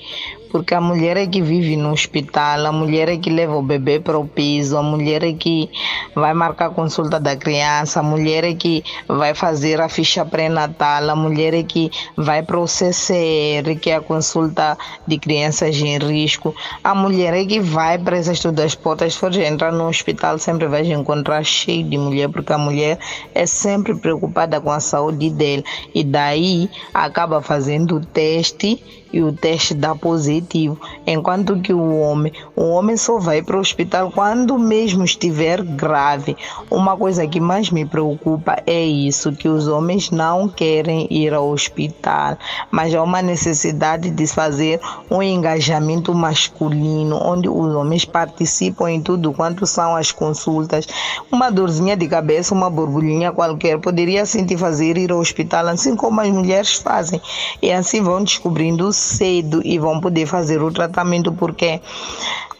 [0.56, 4.00] porque a mulher é que vive no hospital, a mulher é que leva o bebê
[4.00, 5.68] para o piso, a mulher é que
[6.14, 11.10] vai marcar a consulta da criança, a mulher é que vai fazer a ficha pré-natal,
[11.10, 15.98] a mulher é que vai para o CCR, que é a consulta de crianças em
[15.98, 19.86] risco, a mulher é que vai para essas todas as portas, se for entrar no
[19.86, 22.98] hospital, sempre vai encontrar cheio de mulher, porque a mulher
[23.34, 25.62] é sempre preocupada com a saúde dele,
[25.94, 28.82] e daí acaba fazendo o teste
[29.12, 33.56] e o teste dá positivo positivo, enquanto que o homem, o homem só vai para
[33.56, 36.36] o hospital quando mesmo estiver grave.
[36.70, 41.50] Uma coisa que mais me preocupa é isso, que os homens não querem ir ao
[41.50, 42.38] hospital,
[42.70, 44.80] mas há uma necessidade de fazer
[45.10, 50.86] um engajamento masculino, onde os homens participam em tudo quanto são as consultas.
[51.30, 56.20] Uma dorzinha de cabeça, uma borbulhinha qualquer, poderia sentir fazer ir ao hospital, assim como
[56.20, 57.20] as mulheres fazem.
[57.60, 61.80] E assim vão descobrindo cedo e vão poder fazer o tratamento, porque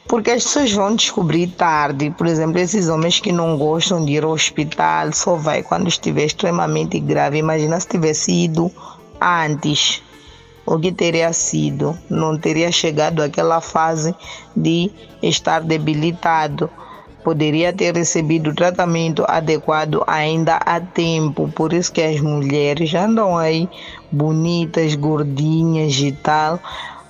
[0.08, 2.10] porque as pessoas vão descobrir tarde.
[2.10, 6.24] Por exemplo, esses homens que não gostam de ir ao hospital só vai quando estiver
[6.24, 7.38] extremamente grave.
[7.38, 8.70] Imagina se tivesse ido
[9.20, 10.02] antes.
[10.64, 11.96] O que teria sido?
[12.08, 14.14] Não teria chegado àquela fase
[14.54, 14.90] de
[15.22, 16.70] estar debilitado.
[17.24, 21.50] Poderia ter recebido tratamento adequado ainda a tempo.
[21.52, 23.68] Por isso que as mulheres andam aí
[24.12, 26.60] bonitas, gordinhas e tal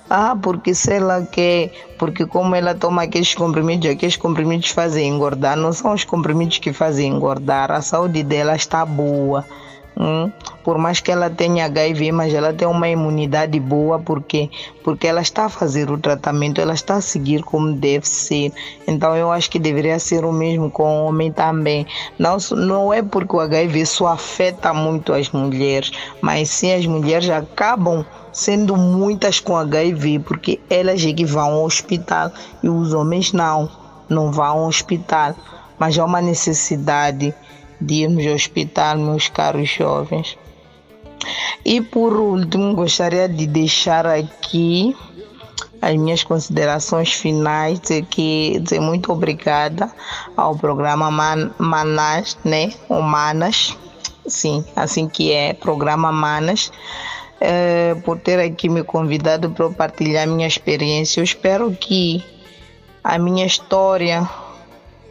[0.09, 5.57] ah, porque se ela quer, porque como ela toma aqueles comprimidos, aqueles comprimidos fazem engordar,
[5.57, 9.45] não são os comprimidos que fazem engordar, a saúde dela está boa.
[9.99, 10.31] Hum?
[10.63, 14.47] Por mais que ela tenha HIV, mas ela tem uma imunidade boa, porque
[14.83, 18.53] porque ela está a fazer o tratamento, ela está a seguir como deve ser.
[18.87, 21.87] Então eu acho que deveria ser o mesmo com o homem também.
[22.19, 25.91] Não, não é porque o HIV só afeta muito as mulheres,
[26.21, 28.05] mas sim as mulheres acabam
[28.37, 32.31] sendo muitas com HIV, porque elas é que vão ao hospital
[32.61, 33.67] e os homens não,
[34.07, 35.33] não vão ao hospital.
[35.79, 37.33] Mas há uma necessidade
[37.81, 40.37] de irmos ao hospital, meus caros jovens.
[41.65, 44.95] E por último, gostaria de deixar aqui
[45.81, 49.91] as minhas considerações finais, dizer que dizer muito obrigada
[50.35, 52.71] ao programa Man, Manas, né?
[52.87, 53.75] Humanas,
[54.27, 56.71] sim, assim que é, programa Manas
[57.39, 61.19] é, por ter aqui me convidado para partilhar minha experiência.
[61.19, 62.23] Eu espero que
[63.03, 64.27] a minha história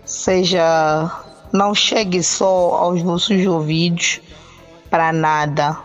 [0.04, 1.10] seja
[1.52, 4.20] não chegue só aos vossos ouvidos
[4.90, 5.78] para nada.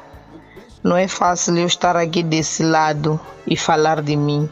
[0.83, 4.49] Não é fácil eu estar aqui desse lado e falar de mim.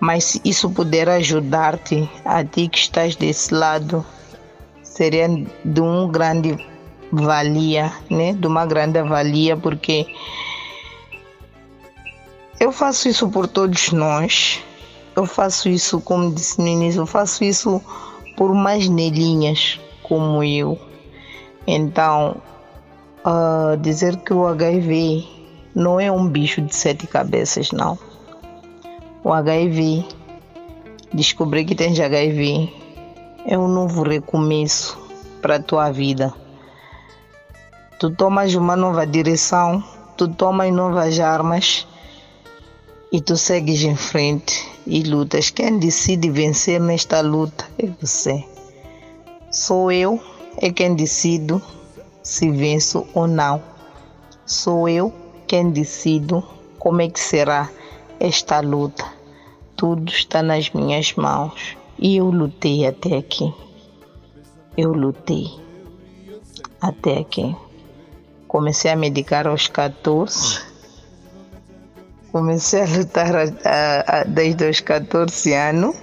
[0.00, 4.04] Mas se isso puder ajudar-te, a ti que estás desse lado,
[4.82, 5.28] seria
[5.64, 6.58] de um grande
[7.10, 8.32] valia, né?
[8.34, 10.06] De uma grande valia, porque
[12.58, 14.62] eu faço isso por todos nós.
[15.14, 17.82] Eu faço isso, como disse no início, eu faço isso
[18.36, 20.78] por mais nelinhas como eu.
[21.66, 22.36] Então,
[23.24, 25.26] uh, dizer que o HIV
[25.74, 27.98] não é um bicho de sete cabeças, não.
[29.24, 30.04] O HIV,
[31.12, 32.72] descobrir que tens HIV,
[33.46, 34.98] é um novo recomeço
[35.40, 36.32] para a tua vida.
[37.98, 39.82] Tu tomas uma nova direção,
[40.16, 41.86] tu tomas novas armas
[43.12, 45.50] e tu segues em frente e lutas.
[45.50, 48.44] Quem decide vencer nesta luta é você.
[49.50, 50.20] Sou eu
[50.58, 51.62] é quem decido
[52.22, 53.62] se venço ou não.
[54.44, 55.12] Sou eu
[55.46, 56.42] quem decido
[56.78, 57.70] como é que será
[58.18, 59.04] esta luta.
[59.76, 63.52] Tudo está nas minhas mãos e eu lutei até aqui.
[64.76, 65.46] Eu lutei
[66.80, 67.54] até aqui.
[68.48, 70.75] Comecei a medicar aos 14
[72.36, 75.96] Comecei a lutar a, a, desde os 14 anos.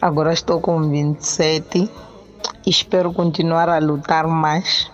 [0.00, 1.90] Agora estou com 27.
[2.64, 4.88] Espero continuar a lutar mais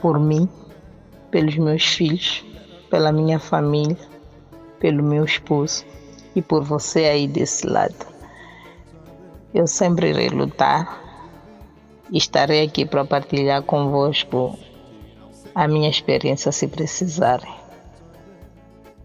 [0.00, 0.48] por mim,
[1.32, 2.44] pelos meus filhos,
[2.88, 3.98] pela minha família,
[4.78, 5.84] pelo meu esposo
[6.36, 8.06] e por você aí desse lado.
[9.52, 11.02] Eu sempre irei lutar
[12.12, 14.56] estarei aqui para partilhar convosco
[15.52, 17.61] a minha experiência se precisarem.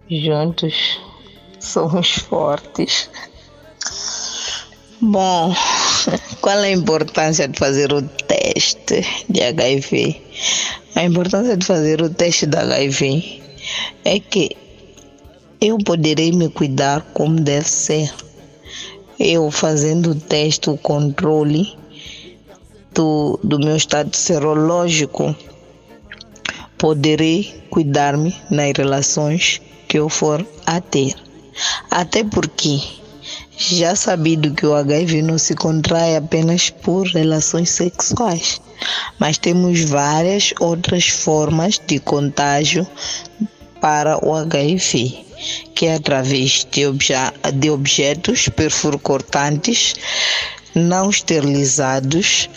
[0.10, 1.02] Juntos
[1.60, 3.10] somos fortes.
[5.02, 5.54] Bom,
[6.40, 10.22] qual é a importância de fazer o teste de HIV?
[10.96, 13.42] A importância de fazer o teste de HIV
[14.06, 14.56] é que
[15.60, 18.10] eu poderei me cuidar como deve ser.
[19.20, 21.78] Eu fazendo o teste, o controle
[22.94, 25.36] do, do meu estado serológico,
[26.78, 31.16] poderei cuidar-me nas relações que eu for a ter.
[31.90, 32.80] Até porque
[33.58, 38.62] já sabido que o HIV não se contrai apenas por relações sexuais,
[39.18, 42.86] mas temos várias outras formas de contágio
[43.82, 45.26] para o HIV,
[45.74, 46.84] que é através de,
[47.54, 49.96] de objetos perfurocortantes
[50.76, 52.50] não esterilizados,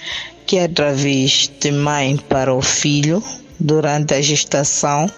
[0.46, 3.22] que é através de mãe para o filho
[3.58, 5.10] durante a gestação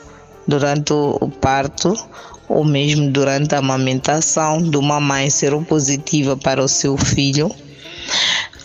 [0.47, 1.97] durante o parto
[2.49, 7.51] ou mesmo durante a amamentação de uma mãe seropositiva para o seu filho,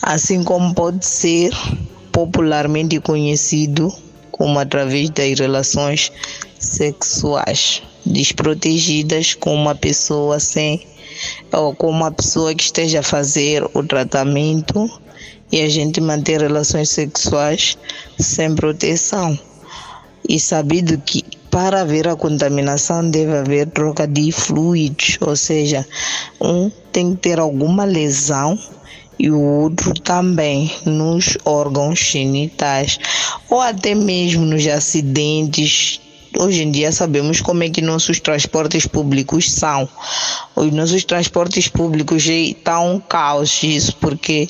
[0.02, 1.52] assim como pode ser
[2.12, 3.94] popularmente conhecido
[4.32, 6.12] como através das relações
[6.60, 10.86] sexuais desprotegidas com uma pessoa sem
[11.52, 14.90] ou com uma pessoa que esteja a fazer o tratamento
[15.52, 17.78] e a gente manter relações sexuais
[18.20, 19.38] sem proteção.
[20.28, 21.24] E sabido que
[21.58, 25.84] para haver a contaminação deve haver troca de fluidos, ou seja,
[26.40, 28.56] um tem que ter alguma lesão
[29.18, 33.00] e o outro também nos órgãos genitais
[33.50, 36.00] ou até mesmo nos acidentes
[36.40, 39.90] Hoje em dia sabemos como é que nossos transportes públicos são.
[40.56, 44.48] Os nossos transportes públicos estão um caos isso, porque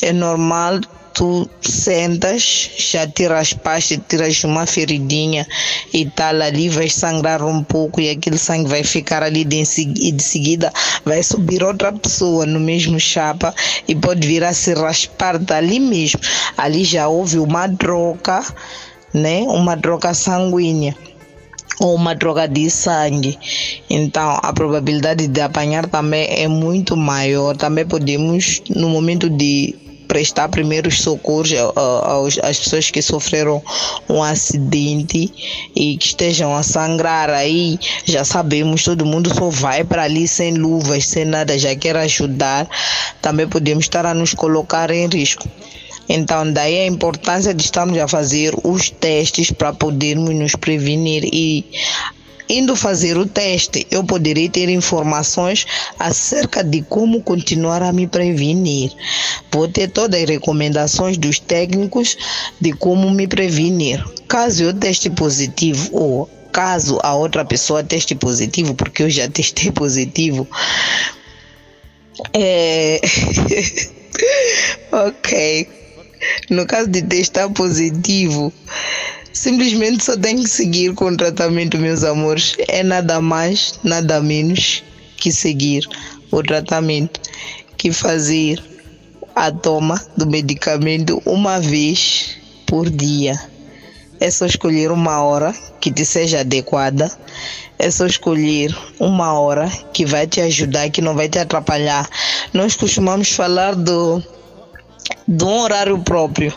[0.00, 0.78] é normal
[1.14, 5.46] tu sentas, já te raspaste, tiras uma feridinha
[5.92, 10.10] e tal, ali vai sangrar um pouco e aquele sangue vai ficar ali de, e
[10.10, 10.72] de seguida
[11.04, 13.54] vai subir outra pessoa no mesmo chapa
[13.86, 16.20] e pode vir a se raspar dali mesmo.
[16.58, 18.44] Ali já houve uma troca,
[19.12, 19.42] né?
[19.42, 20.96] Uma troca sanguínea
[21.80, 23.38] ou uma droga de sangue.
[23.88, 27.56] Então, a probabilidade de apanhar também é muito maior.
[27.56, 29.74] Também podemos, no momento de
[30.06, 31.50] prestar primeiros socorros
[32.42, 33.62] às pessoas que sofreram
[34.08, 35.32] um acidente
[35.74, 40.54] e que estejam a sangrar aí, já sabemos, todo mundo só vai para ali sem
[40.54, 42.68] luvas, sem nada, já quer ajudar,
[43.20, 45.48] também podemos estar a nos colocar em risco.
[46.08, 51.64] Então, daí a importância de estarmos a fazer os testes para podermos nos prevenir e
[52.48, 55.66] Indo fazer o teste, eu poderei ter informações
[55.98, 58.92] acerca de como continuar a me prevenir.
[59.50, 62.16] Vou ter todas as recomendações dos técnicos
[62.60, 64.04] de como me prevenir.
[64.28, 69.72] Caso eu teste positivo ou caso a outra pessoa teste positivo, porque eu já testei
[69.72, 70.46] positivo,
[72.32, 73.00] é.
[74.92, 75.68] ok.
[76.50, 78.52] No caso de testar positivo,
[79.34, 82.54] simplesmente só tem que seguir com o tratamento, meus amores.
[82.68, 84.82] É nada mais, nada menos
[85.16, 85.86] que seguir
[86.30, 87.20] o tratamento,
[87.76, 88.62] que fazer
[89.34, 93.38] a toma do medicamento uma vez por dia.
[94.20, 97.10] É só escolher uma hora que te seja adequada.
[97.76, 102.08] É só escolher uma hora que vai te ajudar, que não vai te atrapalhar.
[102.52, 104.22] Nós costumamos falar do
[105.26, 106.54] de um horário próprio.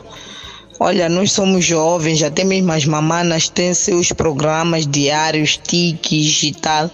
[0.80, 6.92] Olha, nós somos jovens, até mesmo as mamanas têm seus programas diários, tiques e tal.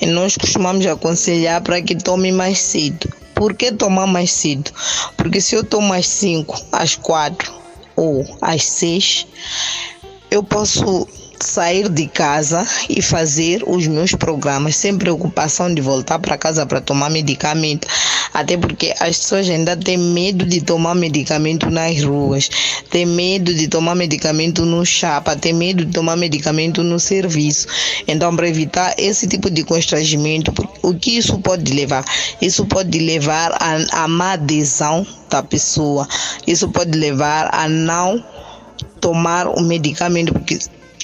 [0.00, 3.08] E nós costumamos aconselhar para que tome mais cedo.
[3.34, 4.70] Por que tomar mais cedo?
[5.16, 7.52] Porque se eu tomo às 5, às 4
[7.96, 9.26] ou às 6,
[10.30, 11.08] eu posso
[11.46, 16.80] sair de casa e fazer os meus programas sem preocupação de voltar para casa para
[16.80, 17.86] tomar medicamento.
[18.32, 22.48] Até porque as pessoas ainda têm medo de tomar medicamento nas ruas,
[22.90, 27.68] têm medo de tomar medicamento no chapa, têm medo de tomar medicamento no serviço.
[28.08, 32.04] Então, para evitar esse tipo de constrangimento, o que isso pode levar?
[32.40, 36.08] Isso pode levar a, a má adesão da pessoa,
[36.46, 38.22] isso pode levar a não
[39.00, 40.58] tomar o medicamento, porque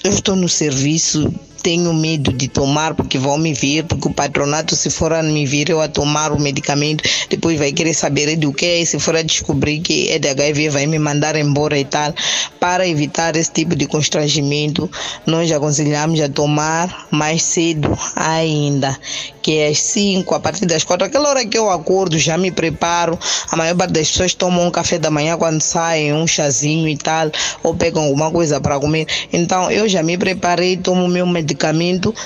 [0.04, 4.74] eu estou no serviço, tenho medo de tomar porque vão me ver, porque o patronato,
[4.74, 8.52] se for a me ver eu a tomar o medicamento, depois vai querer saber do
[8.52, 11.84] que é, se for a descobrir que é de HIV, vai me mandar embora e
[11.84, 12.14] tal.
[12.58, 14.90] Para evitar esse tipo de constrangimento,
[15.26, 18.98] nós aconselhamos a tomar mais cedo ainda,
[19.42, 22.50] que é às 5, a partir das 4, aquela hora que eu acordo, já me
[22.50, 23.18] preparo.
[23.50, 26.96] A maior parte das pessoas tomam um café da manhã quando saem, um chazinho e
[26.96, 27.30] tal,
[27.62, 29.06] ou pegam alguma coisa para comer.
[29.32, 31.49] Então eu já me preparei, tomo meu medicamento,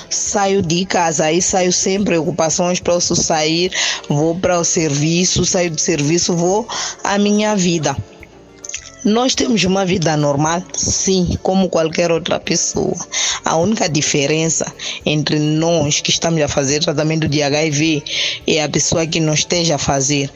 [0.09, 3.71] saio de casa, aí saio sem preocupações, posso sair,
[4.09, 6.67] vou para o serviço, saio do serviço, vou
[7.03, 7.95] à minha vida.
[9.05, 12.95] Nós temos uma vida normal, sim, como qualquer outra pessoa.
[13.43, 14.65] A única diferença
[15.05, 18.03] entre nós que estamos a fazer tratamento de HIV
[18.47, 20.31] e a pessoa que não esteja a fazer,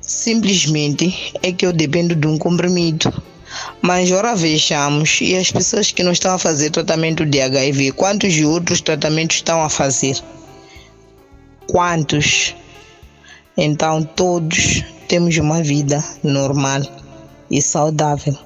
[0.00, 3.12] simplesmente é que eu dependo de um comprimido.
[3.80, 8.32] Mas ora vejamos, e as pessoas que não estão a fazer tratamento de HIV, quantos
[8.32, 10.18] de outros tratamentos estão a fazer?
[11.66, 12.54] Quantos?
[13.56, 16.82] Então todos temos uma vida normal
[17.50, 18.36] e saudável,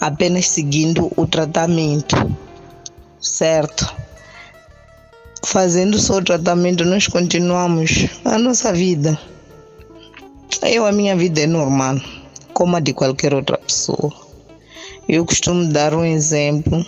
[0.00, 2.16] apenas seguindo o tratamento,
[3.20, 3.92] certo?
[5.44, 9.18] Fazendo só o tratamento, nós continuamos a nossa vida.
[10.62, 12.00] Eu, a minha vida é normal,
[12.52, 14.25] como a de qualquer outra pessoa.
[15.08, 16.84] Eu costumo dar um exemplo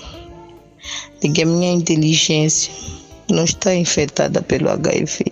[1.20, 2.72] de que a minha inteligência
[3.30, 5.24] não está infectada pelo HIV.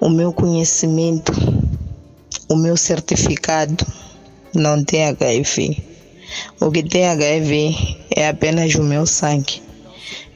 [0.00, 1.32] O meu conhecimento,
[2.48, 3.86] o meu certificado
[4.52, 5.84] não tem HIV.
[6.60, 9.62] O que tem HIV é apenas o meu sangue.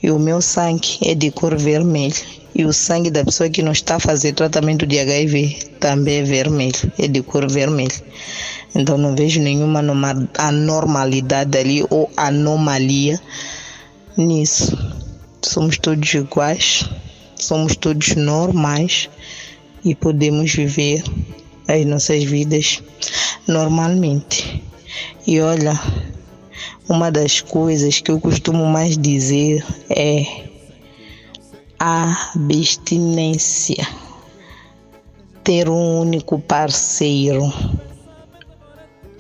[0.00, 2.37] E o meu sangue é de cor vermelha.
[2.58, 6.22] E o sangue da pessoa que não está a fazer tratamento de HIV também é
[6.24, 7.94] vermelho, é de cor vermelha.
[8.74, 9.80] Então não vejo nenhuma
[10.36, 13.20] anormalidade ali ou anomalia
[14.16, 14.76] nisso.
[15.40, 16.90] Somos todos iguais,
[17.36, 19.08] somos todos normais
[19.84, 21.04] e podemos viver
[21.68, 22.82] as nossas vidas
[23.46, 24.64] normalmente.
[25.24, 25.80] E olha,
[26.88, 30.47] uma das coisas que eu costumo mais dizer é
[31.78, 33.86] abstinência.
[35.44, 37.52] Ter um único parceiro.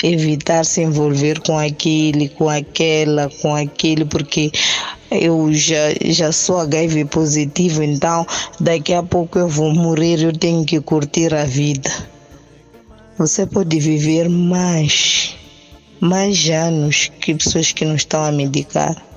[0.02, 4.52] Evitar se envolver com aquele, com aquela, com aquele, porque
[5.10, 8.26] eu já, já sou HIV positivo, então
[8.60, 11.90] daqui a pouco eu vou morrer, eu tenho que curtir a vida.
[13.16, 15.34] Você pode viver mais,
[16.00, 19.07] mais anos que pessoas que não estão a medicar.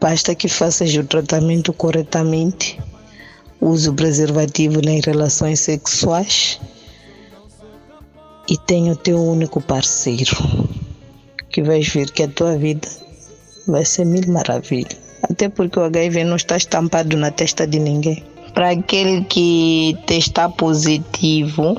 [0.00, 2.78] Basta que faças o tratamento corretamente,
[3.60, 6.60] use o preservativo nas relações sexuais
[8.48, 10.36] e tenha o teu único parceiro,
[11.50, 12.88] que vais ver que a tua vida
[13.66, 14.98] vai ser mil maravilhas.
[15.22, 18.22] Até porque o HIV não está estampado na testa de ninguém
[18.56, 21.76] para aquele que testar positivo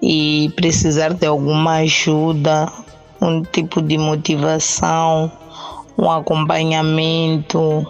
[0.00, 2.72] e precisar de alguma ajuda,
[3.20, 5.30] um tipo de motivação,
[5.96, 7.86] um acompanhamento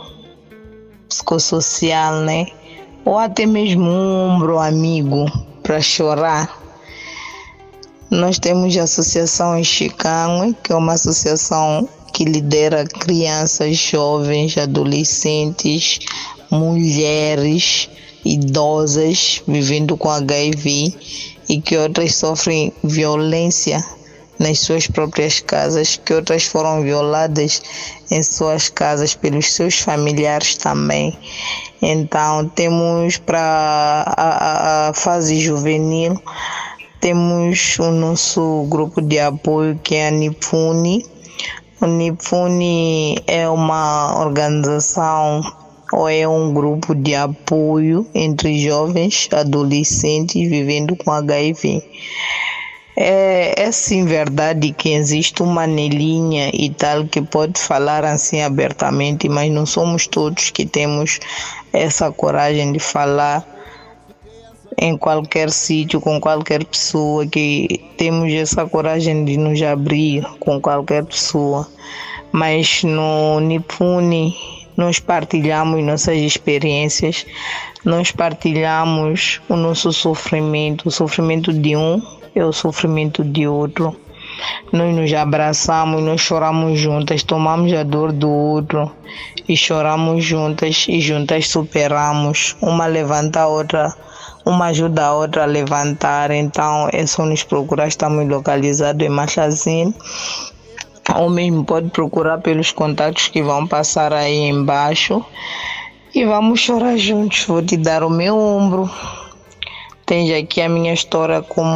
[1.09, 2.47] psicossocial, né?
[3.05, 5.27] Ou até mesmo um ombro amigo
[5.63, 6.63] para chorar.
[8.11, 15.99] Nós temos a Associação Chicago, que é uma associação que lidera crianças, jovens, adolescentes,
[16.51, 17.89] mulheres
[18.25, 20.95] idosas vivendo com HIV
[21.49, 23.85] e que outras sofrem violência
[24.39, 27.63] nas suas próprias casas, que outras foram violadas
[28.11, 31.17] em suas casas pelos seus familiares também.
[31.81, 36.21] Então, temos para a, a, fase juvenil,
[37.01, 41.05] temos o nosso grupo de apoio que é a Nipuni.
[41.81, 45.43] O Nipuni é uma organização
[45.93, 51.83] ou é um grupo de apoio entre jovens adolescentes vivendo com HIV.
[52.97, 59.29] É, é sim verdade que existe uma anelinha e tal que pode falar assim abertamente,
[59.29, 61.19] mas não somos todos que temos
[61.73, 63.45] essa coragem de falar
[64.79, 71.05] em qualquer sítio, com qualquer pessoa, que temos essa coragem de nos abrir com qualquer
[71.05, 71.69] pessoa.
[72.31, 74.37] Mas no Nipune
[74.77, 77.27] nós partilhamos nossas experiências,
[77.85, 82.03] nós partilhamos o nosso sofrimento, o sofrimento de um
[82.35, 83.97] é o sofrimento de outro.
[84.73, 88.91] Nós nos abraçamos, nós choramos juntas, tomamos a dor do outro
[89.49, 92.57] e choramos juntas e juntas superamos.
[92.61, 93.95] Uma levanta a outra,
[94.45, 96.31] uma ajuda a outra a levantar.
[96.33, 99.95] Então é só nos procurar, estamos localizados em Machazine
[101.17, 105.25] ou mesmo pode procurar pelos contatos que vão passar aí embaixo
[106.15, 107.45] e vamos chorar juntos.
[107.45, 108.91] Vou te dar o meu ombro.
[110.07, 111.71] Tens aqui a minha história como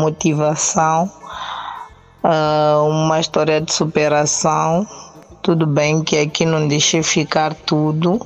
[0.00, 1.10] motivação,
[2.22, 4.86] uh, uma história de superação.
[5.40, 8.20] Tudo bem que aqui não deixei ficar tudo,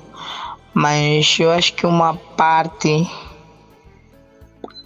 [0.74, 3.08] mas eu acho que uma parte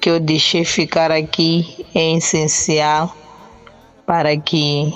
[0.02, 3.16] que eu deixei ficar aqui é essencial
[4.04, 4.92] para que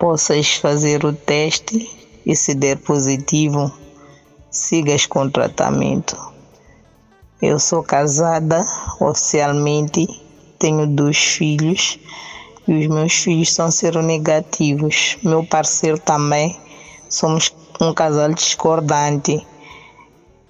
[0.00, 1.88] possas fazer o teste
[2.26, 3.72] e se der positivo,
[4.50, 6.33] sigas com o tratamento.
[7.46, 8.64] Eu sou casada
[8.98, 10.08] oficialmente,
[10.58, 11.98] tenho dois filhos
[12.66, 15.18] e os meus filhos são seronegativos.
[15.22, 16.58] Meu parceiro também,
[17.06, 19.46] somos um casal discordante.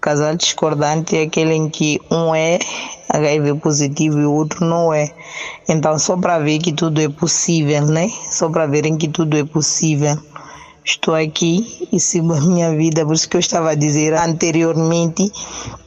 [0.01, 2.61] Casal discordante é aquele em que um é
[3.13, 5.13] HIV positivo e o outro não é.
[5.69, 8.09] Então, só para ver que tudo é possível, né?
[8.31, 10.17] Só para verem que tudo é possível.
[10.87, 15.33] Estou aqui e sigo a minha vida, por isso que eu estava a dizer anteriormente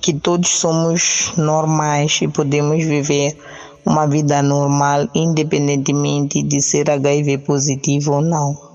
[0.02, 3.38] que todos somos normais e podemos viver
[3.86, 8.67] uma vida normal, independentemente de ser HIV positivo ou não.